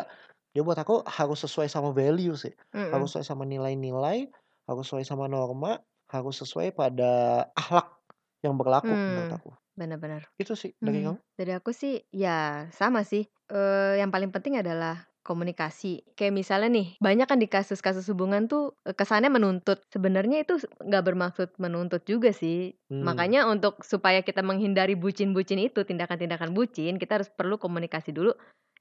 [0.58, 2.54] Ya buat aku harus sesuai sama value sih,
[2.92, 3.14] harus Mhm.
[3.16, 4.28] sesuai sama nilai-nilai,
[4.68, 5.80] harus sesuai sama norma,
[6.12, 8.02] harus sesuai pada akhlak
[8.44, 9.54] yang berlaku menurut Mmm, aku.
[9.80, 10.22] bener.
[10.42, 11.20] Itu sih, dari Mmm, kamu?
[11.40, 16.08] dari aku sih ya sama sih, eee, yang paling penting adalah komunikasi.
[16.16, 21.04] Kayak misalnya nih, banyak kan di kasus-kasus hubungan tuh, eee, kesannya menuntut, sebenarnya itu nggak
[21.08, 22.72] bermaksud menuntut juga sih.
[22.90, 23.28] Mmm.
[23.28, 28.32] Makanya untuk supaya kita menghindari bucin-bucin itu, tindakan-tindakan bucin, kita harus perlu komunikasi dulu,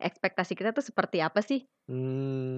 [0.01, 1.67] ekspektasi kita tuh seperti apa sih.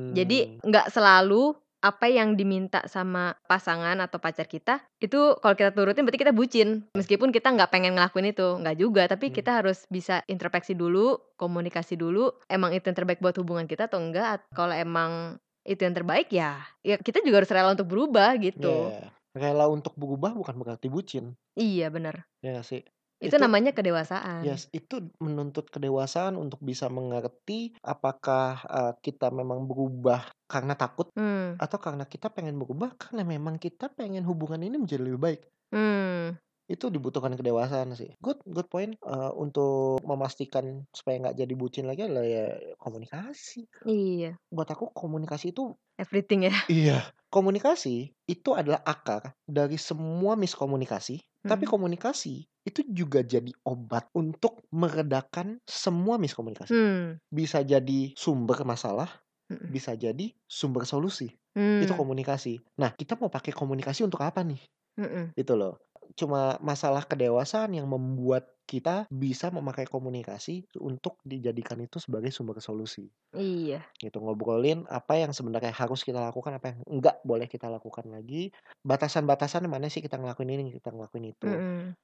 [0.09, 0.61] Jadi Mmm.
[0.65, 6.21] nggak selalu apa yang diminta sama pasangan atau pacar kita, itu kalau kita turutin berarti
[6.21, 6.91] kita bucin.
[6.99, 9.07] Meskipun kita nggak pengen ngelakuin itu, nggak juga.
[9.07, 9.37] Tapi Mmm.
[9.39, 14.03] kita harus bisa introspeksi dulu, komunikasi dulu, emang itu yang terbaik buat hubungan kita atau
[14.03, 14.43] enggak.
[14.51, 15.39] Kalau emang
[15.69, 18.89] itu yang terbaik ya ya kita juga harus rela untuk berubah gitu.
[18.89, 21.37] Ya, rela untuk berubah bukan berarti bucin.
[21.55, 22.25] Iya, bener.
[22.41, 22.83] Ya nggak sih?
[23.23, 24.47] Itu Itu namanya kedewasaan.
[24.47, 31.61] yes, itu menuntut kedewasaan untuk bisa mengerti apakah, eee, kita memang berubah karena takut Mmm.
[31.61, 35.43] atau karena kita pengen berubah karena memang kita pengen hubungan ini menjadi lebih baik.
[35.73, 36.39] Mmm.
[36.69, 38.13] Itu dibutuhkan kedewasaan sih.
[38.21, 43.65] Good good point, eee, untuk memastikan supaya nggak jadi bucin lagi adalah ya komunikasi.
[43.85, 44.39] Iya.
[44.53, 46.55] Buat aku komunikasi itu Everything ya?
[46.71, 51.71] iya, komunikasi itu adalah akar dari semua miskomunikasi, tapi Mhm.
[51.71, 56.77] komunikasi itu juga jadi obat untuk meredakan semua miskomunikasi.
[56.77, 57.19] Mmm.
[57.33, 59.73] Bisa jadi sumber masalah, Mhm.
[59.73, 61.33] bisa jadi sumber solusi.
[61.81, 62.01] Itu Mmm.
[62.01, 62.61] komunikasi.
[62.81, 64.61] Nah, kita mau pakai komunikasi untuk apa nih?
[64.97, 65.35] Mhm.
[65.39, 65.79] Gitu loh.
[66.17, 73.09] Cuma masalah kedewasaan yang membuat kita bisa memakai komunikasi untuk dijadikan itu sebagai sumber solusi.
[73.33, 73.83] Iya.
[73.99, 78.55] Gitu, ngobrolin apa yang sebenarnya harus kita lakukan, apa yang enggak boleh kita lakukan lagi,
[78.87, 81.47] batasan-batasan mana sih kita ngelakuin ini, kita ngelakuin itu.
[81.47, 81.95] Mhm.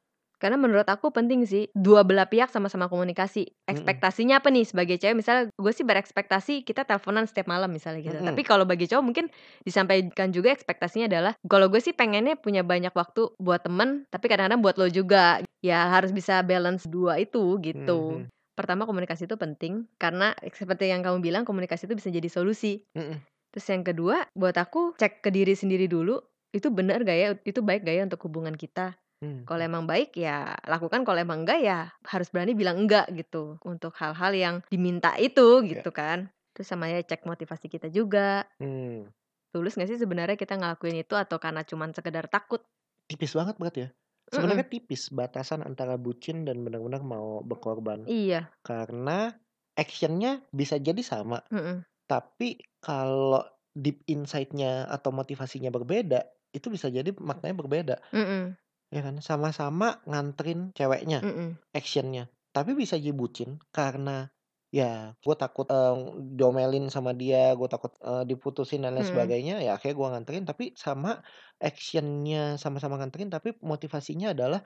[0.44, 3.48] Karena menurut aku penting sih, dua belah pihak sama-sama komunikasi.
[3.64, 8.20] Ekspektasinya apa nih sebagai cewek misalnya gue sih berekspektasi kita teleponan setiap malam misalnya gitu.
[8.20, 8.28] Mhm.
[8.28, 9.32] Tapi kalau bagi cowok mungkin
[9.64, 14.60] disampaikan juga ekspektasinya adalah, kalau gue sih pengennya punya banyak waktu buat temen, tapi kadang-kadang
[14.60, 15.40] buat lo juga.
[15.64, 18.20] Ya harus bisa balance dua itu gitu.
[18.20, 18.28] Mhm.
[18.52, 22.84] Pertama komunikasi itu penting, karena seperti yang kamu bilang komunikasi itu bisa jadi solusi.
[22.92, 23.16] Mhm.
[23.48, 26.20] Terus yang kedua, buat aku cek ke diri sendiri dulu,
[26.52, 28.92] itu bener gak ya, itu baik gak ya untuk hubungan kita.
[29.24, 29.48] Mhm.
[29.48, 33.92] Kalau emang baik ya lakukan, kalau emang enggak ya harus berani bilang enggak gitu, untuk
[34.00, 35.84] hal-hal yang diminta itu Ya.
[35.84, 36.32] gitu kan.
[36.56, 38.48] Terus sama ya cek motivasi kita juga.
[38.60, 39.14] Mmm.
[39.54, 42.64] Tulus gak sih sebenarnya kita ngelakuin itu atau karena cuman sekedar takut?
[43.10, 43.90] Tipis banget berarti ya?
[44.32, 48.08] Sebenarnya tipis batasan antara bucin dan benar-benar mau berkorban.
[48.08, 48.54] Iya.
[48.64, 49.30] Karena
[49.76, 51.84] action-nya bisa jadi sama, Mhm.
[52.10, 53.44] tapi kalau
[53.76, 57.96] deep insight-nya atau motivasinya berbeda, itu bisa jadi maknanya berbeda.
[58.12, 58.56] Mhm.
[58.94, 59.16] Ya kan?
[59.28, 61.58] Sama-sama nganterin ceweknya, Mhm.
[61.74, 64.30] action-nya, tapi bisa jadi bucin karena
[64.74, 65.94] ya gue takut, eee,
[66.38, 69.10] diomelin sama dia, gue takut, eee, diputusin dan lain Mhm.
[69.10, 71.22] sebagainya, ya akhirnya gue nganterin, tapi sama
[71.62, 74.60] action-nya sama-sama nganterin, tapi motivasinya adalah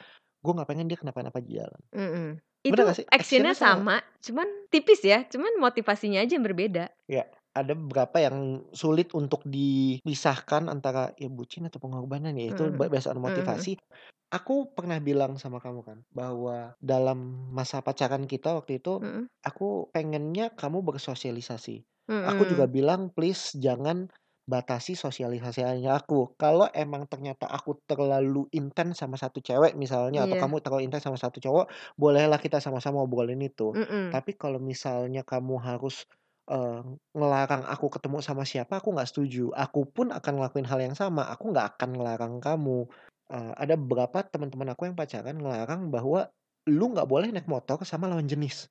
[0.45, 1.81] gue nggak pengen dia kenapa-napa di jalan.
[1.93, 2.41] Mhm.
[2.69, 3.81] Bener Itu action-nya Action-nya sama.
[3.81, 6.93] sama, cuman tipis ya, cuman motivasinya aja yang berbeda.
[7.09, 7.25] Ya,
[7.65, 12.69] ada beberapa yang sulit untuk dipisahkan antara ya bucin atau pengorbanan ya itu
[13.11, 13.69] on Mhm mhm.
[13.69, 13.77] motivasi.
[14.33, 19.29] Aku pernah bilang sama kamu kan bahwa dalam masa pacaran kita waktu itu, Mhm.
[19.41, 21.85] aku pengennya kamu bersosialisasi.
[22.29, 22.69] Aku juga Mhm.
[22.69, 24.13] bilang, "Please jangan
[24.49, 26.33] batasi sosialisasinya aku.
[26.41, 30.41] Kalau emang ternyata aku terlalu intens sama satu cewek misalnya atau Iya.
[30.41, 31.69] kamu terlalu intens sama satu cowok,
[32.01, 33.77] bolehlah kita sama-sama obrolin itu.
[33.77, 34.13] Mhm.
[34.13, 36.09] Tapi kalau misalnya kamu harus,
[36.51, 36.81] eee,
[37.17, 39.53] ngelarang aku ketemu sama siapa, aku nggak setuju.
[39.55, 42.89] Aku pun akan ngelakuin hal yang sama, aku nggak akan ngelarang kamu."
[43.33, 46.29] Eee, ada beberapa teman-teman aku yang pacaran ngelarang bahwa,
[46.69, 48.69] "Lu nggak boleh naik motor sama lawan jenis."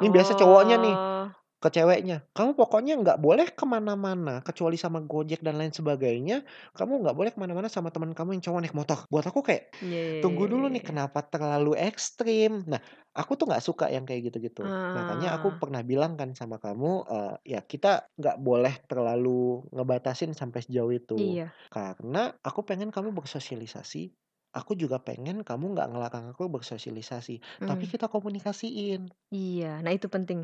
[0.00, 1.36] Ini biasa cowoknya nih, Oh.
[1.62, 6.44] Ke ceweknya, "Kamu pokoknya nggak boleh ke mana-mana kecuali sama Gojek dan lain sebagainya,
[6.76, 9.72] kamu nggak boleh ke mana-mana sama teman kamu yang cowok naik motor." Buat aku kayak,
[9.84, 12.64] Iya iya tunggu iya dulu iya nih kenapa terlalu ekstrim.
[12.68, 12.80] Nah,
[13.16, 14.72] aku tuh nggak suka yang kayak gitu-gitu.
[14.96, 15.60] Makanya aku Ah.
[15.60, 21.16] pernah bilang kan sama kamu, eee, ya kita nggak boleh terlalu ngebatasin sampai sejauh itu.
[21.16, 21.56] Iya.
[21.72, 24.12] Karena aku pengen kamu bersosialisasi,
[24.56, 27.90] aku juga pengen kamu nggak ngelarang aku bersosialisasi, tapi Mmm.
[27.90, 29.10] kita komunikasiin.
[29.34, 30.40] Iya, nah itu penting,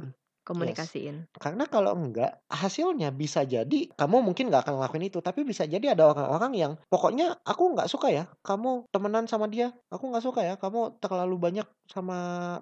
[0.51, 0.93] Mmm, yes.
[0.93, 1.29] komunikasiin.
[1.43, 5.97] Karena kalau enggak, hasilnya bisa jadi kamu mungkin nggak akan ngelakuin itu, tapi bisa jadi
[5.97, 10.41] ada orang-orang yang, "Pokoknya aku nggak suka ya kamu temenan sama dia, aku nggak suka
[10.45, 12.17] ya kamu terlalu banyak sama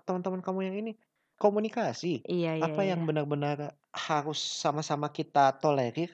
[0.07, 0.93] teman-teman kamu yang ini."
[1.43, 3.05] Komunikasi, Iya iya apa yang iya.
[3.09, 6.13] benar-benar harus sama-sama kita tolerir,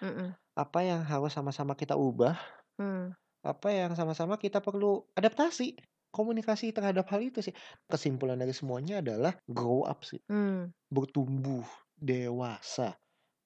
[0.00, 0.36] Mhm.
[0.56, 2.36] apa yang harus sama-sama kita ubah,
[2.78, 3.16] Mmm.
[3.46, 5.76] apa yang sama-sama kita perlu adaptasi.
[6.16, 7.54] Komunikasi terhadap hal itu sih.
[7.92, 10.20] Kesimpulan dari semuanya adalah grow up sih.
[10.32, 10.72] Mmm.
[10.88, 11.66] Bertumbuh,
[12.00, 12.96] dewasa.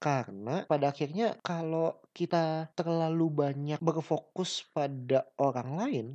[0.00, 6.06] Karena pada akhirnya kalau kita terlalu banyak berfokus pada orang lain,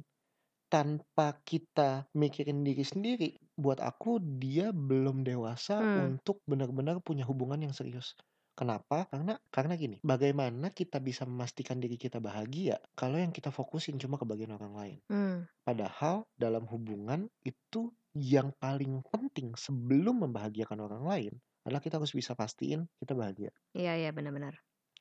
[0.71, 6.17] tanpa kita mikirin diri sendiri, buat aku dia belum dewasa Mmm.
[6.17, 8.15] untuk benar-benar punya hubungan yang serius.
[8.55, 9.07] Kenapa?
[9.11, 14.15] Karena karena gini, bagaimana kita bisa memastikan diri kita bahagia kalau yang kita fokusin cuma
[14.15, 14.97] kebahagiaan orang lain.
[15.11, 15.37] Mmm.
[15.67, 21.33] Padahal dalam hubungan itu yang paling penting sebelum membahagiakan orang lain
[21.67, 23.51] adalah kita harus bisa pastiin kita bahagia.
[23.75, 24.53] Iya iya, benar benar.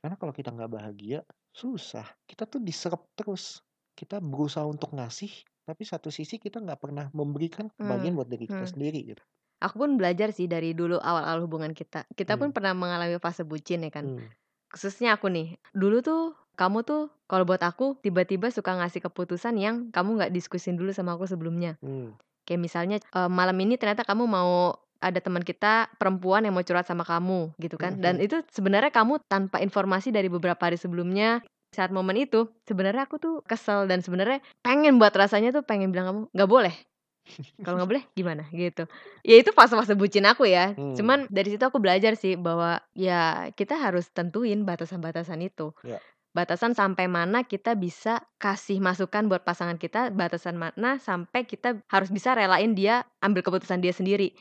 [0.03, 1.19] Karena kalau kita nggak bahagia,
[1.55, 2.07] susah.
[2.29, 3.63] Kita tuh diserap terus.
[3.95, 5.31] Kita berusaha untuk ngasih,
[5.65, 8.73] tapi satu sisi kita nggak pernah memberikan kebahagiaan Mmm, buat diri kita hmm.
[8.75, 9.25] sendiri gitu.
[9.65, 12.05] Aku pun belajar sih dari dulu awal-awal hubungan kita.
[12.13, 12.57] Kita pun Mmm.
[12.57, 14.13] pernah mengalami fase bucin ya kan.
[14.13, 14.29] Mmm.
[14.73, 16.23] Khususnya aku nih, dulu tuh
[16.61, 21.17] kamu tuh kalau buat aku tiba-tiba suka ngasih keputusan yang kamu nggak diskusin dulu sama
[21.17, 21.79] aku sebelumnya.
[21.83, 22.15] Mmm.
[22.45, 26.89] Kayak misalnya, eee, malam ini ternyata kamu mau ada teman kita perempuan yang mau curhat
[26.89, 28.25] sama kamu gitu kan, dan Mhm.
[28.25, 31.45] itu sebenarnya kamu tanpa informasi dari beberapa hari sebelumnya.
[31.77, 36.07] Saat momen itu sebenarnya aku tuh kesel dan sebenarnya pengen buat rasanya tuh pengen bilang
[36.09, 36.75] kamu, "Nggak boleh."
[37.65, 38.45] Kalau nggak boleh gimana?
[38.53, 38.85] Gitu.
[39.25, 40.77] Ya itu fase-fase bucin aku ya.
[40.77, 40.95] Mmm.
[40.97, 45.73] Cuman dari situ aku belajar sih bahwa ya kita harus tentuin batasan-batasan itu.
[45.83, 45.99] Ya.
[46.35, 52.11] Batasan sampai mana kita bisa kasih masukan buat pasangan kita, batasan mana sampai kita harus
[52.11, 54.35] bisa relain dia ambil keputusan dia sendiri.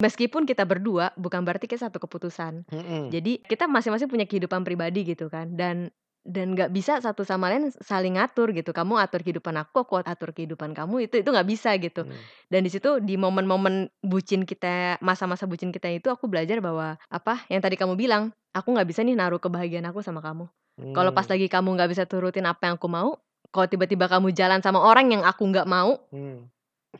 [0.00, 2.64] Meskipun kita berdua bukan berarti kita satu keputusan.
[2.72, 3.12] Mhm.
[3.12, 5.92] Jadi kita masing-masing punya kehidupan pribadi gitu kan dan
[6.24, 8.70] dan nggak bisa satu sama lain saling ngatur gitu.
[8.76, 12.04] Kamu atur kehidupan aku, aku atur kehidupan kamu, itu itu nggak bisa gitu.
[12.04, 12.20] Mmm.
[12.52, 17.40] Dan di situ di momen-momen bucin kita, masa-masa bucin kita itu aku belajar bahwa apa,
[17.48, 20.44] yang tadi kamu bilang, aku nggak bisa nih naruh kebahagiaan aku sama kamu.
[20.92, 21.32] Kalau pas Mmm.
[21.36, 23.16] lagi kamu nggak bisa turutin apa yang aku mau,
[23.50, 26.46] kalau tiba-tiba kamu jalan sama orang yang aku nggak mau, Mmm.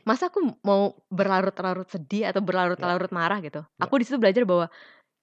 [0.07, 2.47] masa aku mau berlarut-larut sedih atau Ya.
[2.47, 3.61] berlarut-larut marah gitu.
[3.61, 3.81] Ya.
[3.85, 4.65] Aku di situ belajar bahwa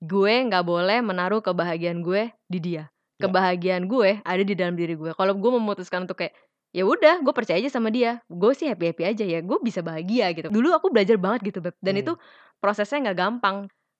[0.03, 2.85] gue nggak boleh menaruh kebahagiaan gue di dia.
[3.19, 3.27] Ya.
[3.27, 5.11] Kebahagiaan gue ada di dalam diri gue.
[5.11, 6.39] Kalau gue memutuskan untuk kayak,
[6.71, 8.23] ya udah gue percaya aja sama dia.
[8.31, 10.47] Gue sih happy-happy aja ya, gue bisa bahagia gitu.
[10.55, 12.23] Dulu aku belajar banget gitu Beb, dan itu Mmm.
[12.63, 13.57] prosesnya nggak gampang.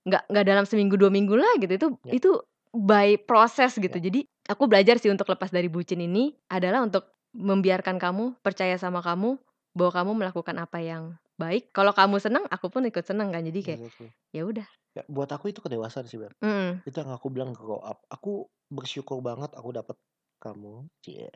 [0.07, 1.73] Nggak nggak dalam seminggu 2 minggu lah gitu.
[1.75, 2.15] Itu Ya.
[2.15, 2.31] itu
[2.71, 3.99] by proses gitu.
[3.99, 4.03] Ya.
[4.07, 9.03] Jadi aku belajar sih untuk lepas dari bucin ini adalah untuk membiarkan kamu percaya sama
[9.03, 9.35] kamu
[9.75, 11.71] bahwa kamu melakukan apa yang baik.
[11.71, 13.41] Kalau kamu senang, aku pun ikut senang kan.
[13.41, 14.09] Jadi kayak Exactly.
[14.35, 14.67] ya udah.
[14.97, 16.33] Ya, buat aku itu kedewasaan sih Beb.
[16.43, 16.83] Mhm.
[16.83, 18.03] Itu yang aku bilang grow up.
[18.11, 19.97] Aku bersyukur banget aku dapet
[20.43, 20.85] kamu.
[21.05, 21.29] Cie.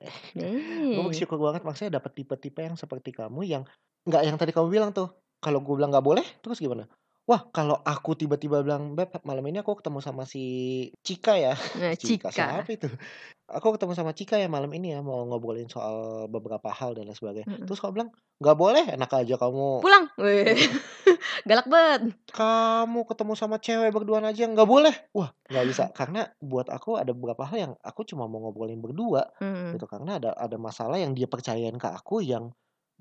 [0.94, 1.10] Gue Nih.
[1.10, 3.64] bersyukur banget maksudnya dapet tipe-tipe yang seperti kamu yang
[4.04, 5.08] nggak yang tadi kamu bilang tuh,
[5.40, 6.88] kalau gue bilang nggak boleh, terus gimana?
[7.28, 10.40] Wah, kalau aku tiba-tiba bilang, "Beb, malam ini aku ketemu sama si
[11.08, 12.36] Cika ya." Nah, Cika Cika.
[12.36, 12.92] siapa itu?
[13.48, 17.16] "Aku ketemu sama Cika ya malam ini ya, mau ngobrolin soal beberapa hal dan lain
[17.16, 17.68] sebagainya." Mhm.
[17.68, 18.10] Terus kamu bilang,
[18.44, 20.06] "Nggak boleh, enak aja kamu." Pulang.
[20.22, 20.54] Weh.
[21.50, 22.02] Galak banget.
[22.34, 25.84] "Kamu ketemu sama cewek berduaan aja nggak boleh." Wah, nggak bisa.
[25.98, 29.74] Karena buat aku ada beberapa hal yang aku cuma mau ngobrolin berdua Mhm.
[29.74, 29.86] gitu.
[29.86, 32.50] Karena ada ada masalah yang dia percayain ke aku yang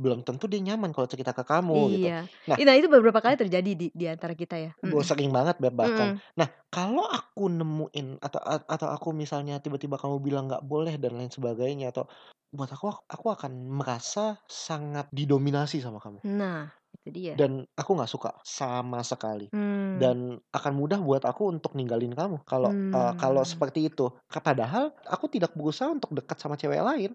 [0.00, 2.08] belum tentu dia nyaman kalau cerita ke kamu gitu.
[2.08, 2.28] Iya.
[2.50, 4.70] Nah Ih, nah itu beberapa kali terjadi di di antara kita ya.
[4.82, 5.06] Bo Mhm.
[5.06, 6.10] sering banget Beb bahkan.
[6.10, 6.22] Mhm.
[6.34, 11.14] Nah, kalau aku nemuin atau at atau aku misalnya tiba-tiba kamu bilang nggak boleh dan
[11.18, 12.10] lain sebagainya atau
[12.50, 16.18] buat aku aku akan merasa sangat didominasi sama kamu.
[16.22, 17.34] Nah, itu dia.
[17.34, 19.48] Dan aku nggak suka sama sekali.
[19.52, 19.92] Mmm.
[19.92, 23.42] Dan akan mudah buat aku untuk ninggalin kamu kalau, eee, kalau Mmm.
[23.44, 24.08] seperti itu.
[24.28, 27.12] Padahal aku tidak berusaha untuk dekat sama cewek lain.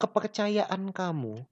[0.00, 1.44] Kepercayaan kamu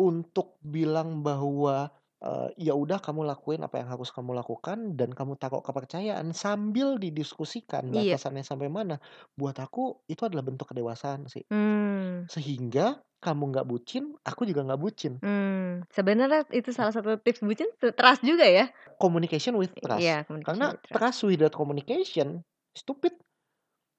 [0.00, 1.90] untuk bilang bahwa,
[2.22, 6.98] eee, ya udah kamu lakuin apa yang harus kamu lakukan dan kamu taruh kepercayaan sambil
[7.00, 8.18] didiskusikan Iya.
[8.18, 8.98] batasannya sampai mana,
[9.38, 11.44] buat aku itu adalah bentuk kedewasaan sih.
[11.50, 12.28] Mmm.
[12.30, 15.14] Sehingga kamu nggak bucin, aku juga nggak bucin.
[15.24, 18.64] Mmm, sebenarnya itu salah satu tips bucin trust juga ya?
[19.00, 20.18] Communication with Iya, trust.
[20.26, 21.06] communication Karena with trust.
[21.06, 22.42] trust without communication
[22.74, 23.14] stupid.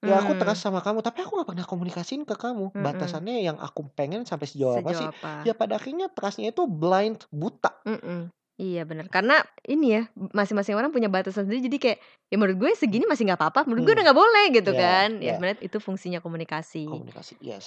[0.06, 0.40] Ya aku Mmm.
[0.40, 2.64] trust sama kamu, tapi aku nggak pernah komunikasiin ke kamu.
[2.74, 2.82] Mhm.
[2.84, 5.08] Batasannya yang aku pengen sampai sejauh apa sih?
[5.08, 5.32] Sejauh apa?
[5.46, 7.72] Ya pada akhirnya trust-nya itu blind, buta.
[7.84, 8.32] Mhm.
[8.56, 9.12] Iya bener.
[9.12, 11.98] Karena ini ya, masing-masing orang punya batasan sendiri jadi kayak,
[12.32, 14.00] ya menurut gue segini masih nggak apa-apa, menurut gue Hmm.
[14.00, 15.08] udah nggak boleh gitu Ya kan.
[15.20, 15.36] Ya ya.
[15.36, 16.86] sebenarnya itu fungsinya komunikasi.
[16.86, 17.66] Komunikasi, yes.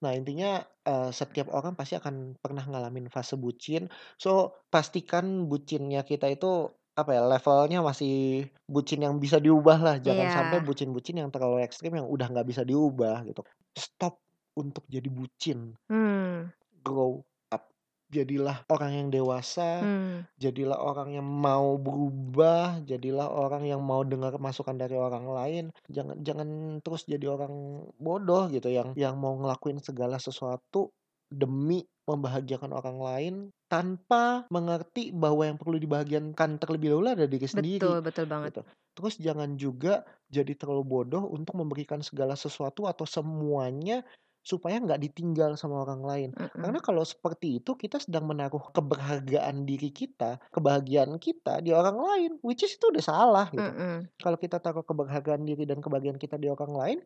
[0.00, 3.92] Nah intinya, eee, setiap orang pasti akan pernah ngalamin fase bucin.
[4.16, 9.96] So, pastikan bucinnya kita itu, apa ya, levelnya masih bucin yang bisa diubah lah.
[9.98, 10.66] Jangan sampai Iya.
[10.66, 13.42] bucin-bucin yang terlalu ekstrim yang udah nggak bisa diubah gitu.
[13.74, 14.22] Stop
[14.54, 15.74] untuk jadi bucin.
[15.90, 16.54] Mmm.
[16.86, 17.66] Grow up.
[18.14, 20.30] Jadilah orang yang dewasa, Mmm.
[20.38, 25.64] jadilah orang yang mau berubah, jadilah orang yang mau dengar masukan dari orang lain.
[25.90, 26.48] Jangan jangan
[26.86, 27.50] terus jadi orang
[27.98, 30.94] bodoh gitu yang yang mau ngelakuin segala sesuatu
[31.26, 33.34] demi membahagiakan orang lain
[33.74, 38.54] tanpa mengerti bahwa yang perlu dibahagiakan terlebih dahulu adalah diri sendiri, Betul, betul banget.
[38.54, 38.62] gitu.
[38.94, 44.06] Terus jangan juga jadi terlalu bodoh untuk memberikan segala sesuatu atau semuanya
[44.44, 46.30] supaya nggak ditinggal sama orang lain.
[46.36, 46.86] Karena Mhm.
[46.86, 52.62] kalau seperti itu kita sedang menaruh keberhargaan diri kita, kebahagiaan kita di orang lain, which
[52.62, 53.64] is itu udah salah gitu.
[53.64, 54.14] Mhm.
[54.20, 56.98] Kalau kita taruh keberhargaan diri dan kebahagiaan kita di orang lain,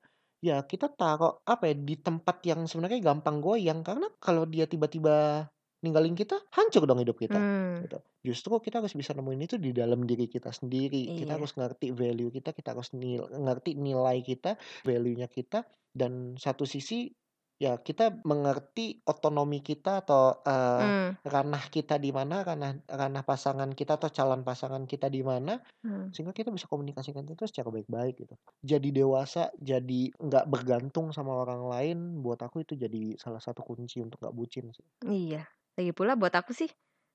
[0.42, 3.80] ya kita taruh apa ya, di tempat yang sebenarnya gampang goyang.
[3.86, 5.46] Karena kalau dia tiba-tiba
[5.84, 7.84] ninggalin kita, hancur dong hidup kita, Mmm.
[7.84, 7.98] gitu.
[8.26, 11.14] Justru kita harus bisa nemuin itu di dalam diri kita sendiri.
[11.14, 11.40] Kita Iya.
[11.40, 15.64] harus ngerti value kita, kita harus nil ngerti nilai kita, value-nya kita,
[15.94, 17.10] dan satu sisi
[17.58, 21.18] ya kita mengerti otonomi kita atau, eee, Mmm.
[21.26, 26.12] ranah kita di mana, ranah ranah pasangan kita atau calon pasangan kita di mana, Mmm.
[26.14, 28.34] sehingga kita bisa komunikasikan itu secara baik-baik gitu.
[28.64, 34.00] Jadi dewasa, jadi nggak bergantung sama orang lain, buat aku itu jadi salah satu kunci
[34.02, 34.86] untuk nggak bucin sih.
[35.06, 35.48] Iya.
[35.78, 36.66] Lagi pula buat aku sih,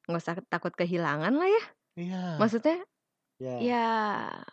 [0.07, 1.63] nggak usah takut kehilangan lah ya.
[1.99, 2.23] Iya.
[2.39, 2.79] Maksudnya,
[3.41, 3.59] Ya.
[3.59, 3.85] ya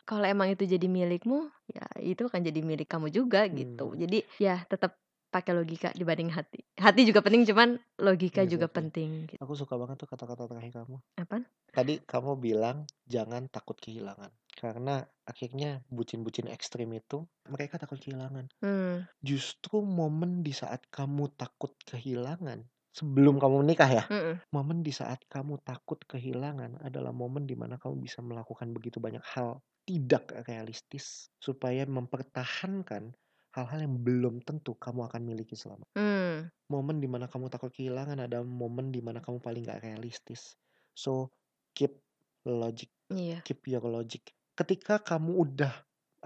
[0.02, 3.94] kalau emang itu jadi milikmu, ya itu akan jadi milik kamu juga gitu.
[3.94, 3.98] Hmm.
[4.02, 4.98] Jadi ya tetap
[5.30, 6.58] pakai logika dibanding hati.
[6.74, 8.78] Hati juga penting, cuman logika juga Exactly.
[8.82, 9.38] penting gitu.
[9.38, 10.98] Aku suka banget tuh kata-kata terakhir kamu.
[11.22, 11.46] Apaan?
[11.70, 14.34] Tadi kamu bilang jangan takut kehilangan.
[14.58, 18.50] Karena akhirnya bucin-bucin ekstrim itu mereka takut kehilangan.
[18.58, 19.06] Mmm.
[19.22, 24.42] Justru momen di saat kamu takut kehilangan, sebelum kamu menikah ya, Mhm.
[24.54, 29.22] momen di saat kamu takut kehilangan adalah momen di mana kamu bisa melakukan begitu banyak
[29.34, 33.14] hal tidak realistis supaya mempertahankan
[33.56, 35.90] hal-hal yang belum tentu kamu akan miliki selamanya.
[35.96, 36.50] Mmm.
[36.70, 40.54] Momen di mana kamu takut kehilangan adalah momen di mana kamu paling nggak realistis.
[40.94, 41.34] So,
[41.74, 41.98] keep
[42.46, 43.42] logic, Iya.
[43.46, 44.30] keep your logic.
[44.54, 45.74] Ketika kamu udah,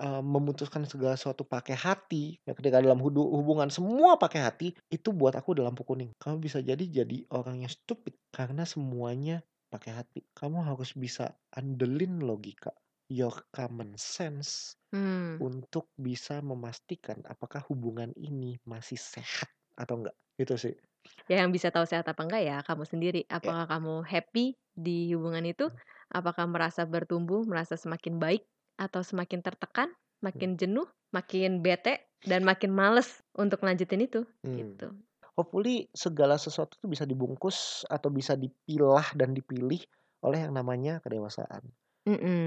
[0.02, 5.54] memutuskan segala sesuatu pakai hati, ya ketika dalam hubungan semua pakai hati, itu buat aku
[5.54, 6.10] udah lampu kuning.
[6.18, 10.20] Kamu bisa jadi jadi orang yang stupid karena semuanya pakai hati.
[10.34, 12.74] Kamu harus bisa andelin logika,
[13.06, 15.44] your common sense Mmm.
[15.44, 20.16] untuk bisa memastikan apakah hubungan ini masih sehat atau enggak.
[20.38, 20.74] Itu sih.
[21.28, 23.20] Ya yang bisa tahu sehat apa enggak ya kamu sendiri.
[23.42, 23.54] Ya.
[23.54, 25.68] Apakah kamu happy di hubungan itu?
[25.68, 25.78] Hmm.
[26.12, 28.44] Apakah merasa bertumbuh, merasa semakin baik,
[28.80, 29.92] atau semakin tertekan,
[30.34, 30.44] Hmm.
[30.44, 34.60] makin jenuh, makin bete, dan makin males untuk lanjutin itu, Hmm.
[34.60, 34.94] gitu.
[35.34, 39.82] Hopefully segala sesuatu itu bisa dibungkus atau bisa dipilah dan dipilih
[40.26, 41.64] oleh yang namanya kedewasaan.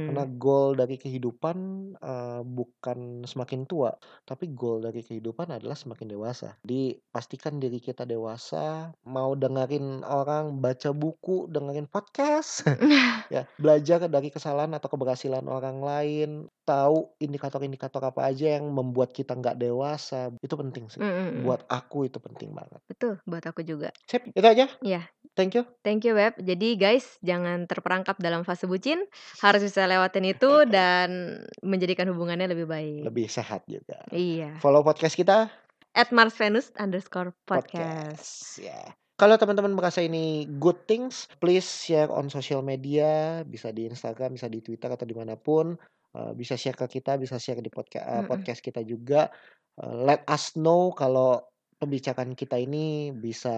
[0.07, 0.39] Karena Mhm.
[0.39, 1.57] goal dari kehidupan,
[1.99, 3.91] eee, bukan semakin tua,
[4.23, 6.55] tapi goal dari kehidupan adalah semakin dewasa.
[6.63, 12.63] Jadi pastikan diri kita dewasa, mau dengerin orang, baca buku, dengerin podcast,
[13.33, 16.29] ya belajar dari kesalahan atau keberhasilan orang lain,
[16.63, 21.03] tahu indikator-indikator apa aja yang membuat kita nggak dewasa, itu penting sih.
[21.03, 21.43] Mhm mhm.
[21.43, 22.79] Buat aku itu penting banget.
[22.87, 23.91] Betul, buat aku juga.
[24.07, 24.65] Sip, itu aja.
[24.83, 25.09] Iya.
[25.37, 25.63] Thank you.
[25.85, 26.41] Thank you Web.
[26.41, 29.05] Jadi guys, jangan terperangkap dalam fase bucin,
[29.45, 33.05] harus bisa lewatin itu dan menjadikan hubungannya lebih baik.
[33.05, 34.01] Lebih sehat juga.
[34.09, 34.57] Iya.
[34.57, 35.53] Follow podcast kita
[35.93, 37.37] @marsvenus_podcast.
[37.45, 38.81] podcast, ya.
[39.17, 44.45] Kalau teman-teman merasa ini good things, please share on social media, bisa di Instagram, bisa
[44.45, 45.73] di Twitter atau di mana pun.
[46.13, 48.29] Eh, bisa share ke kita, bisa share di podca eee, Mhm.
[48.29, 49.29] podcast kita juga.
[49.77, 51.41] Eee, let us know kalau
[51.77, 53.53] pembicaraan kita ini bisa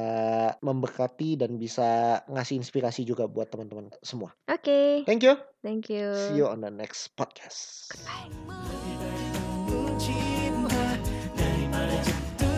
[0.60, 4.36] memberkati dan bisa ngasih inspirasi juga buat teman-teman semua.
[4.52, 5.08] Oke.
[5.08, 5.40] Thank you.
[5.64, 6.44] Thank See you.
[6.44, 7.92] you on the next podcast.
[11.80, 12.49] Lebih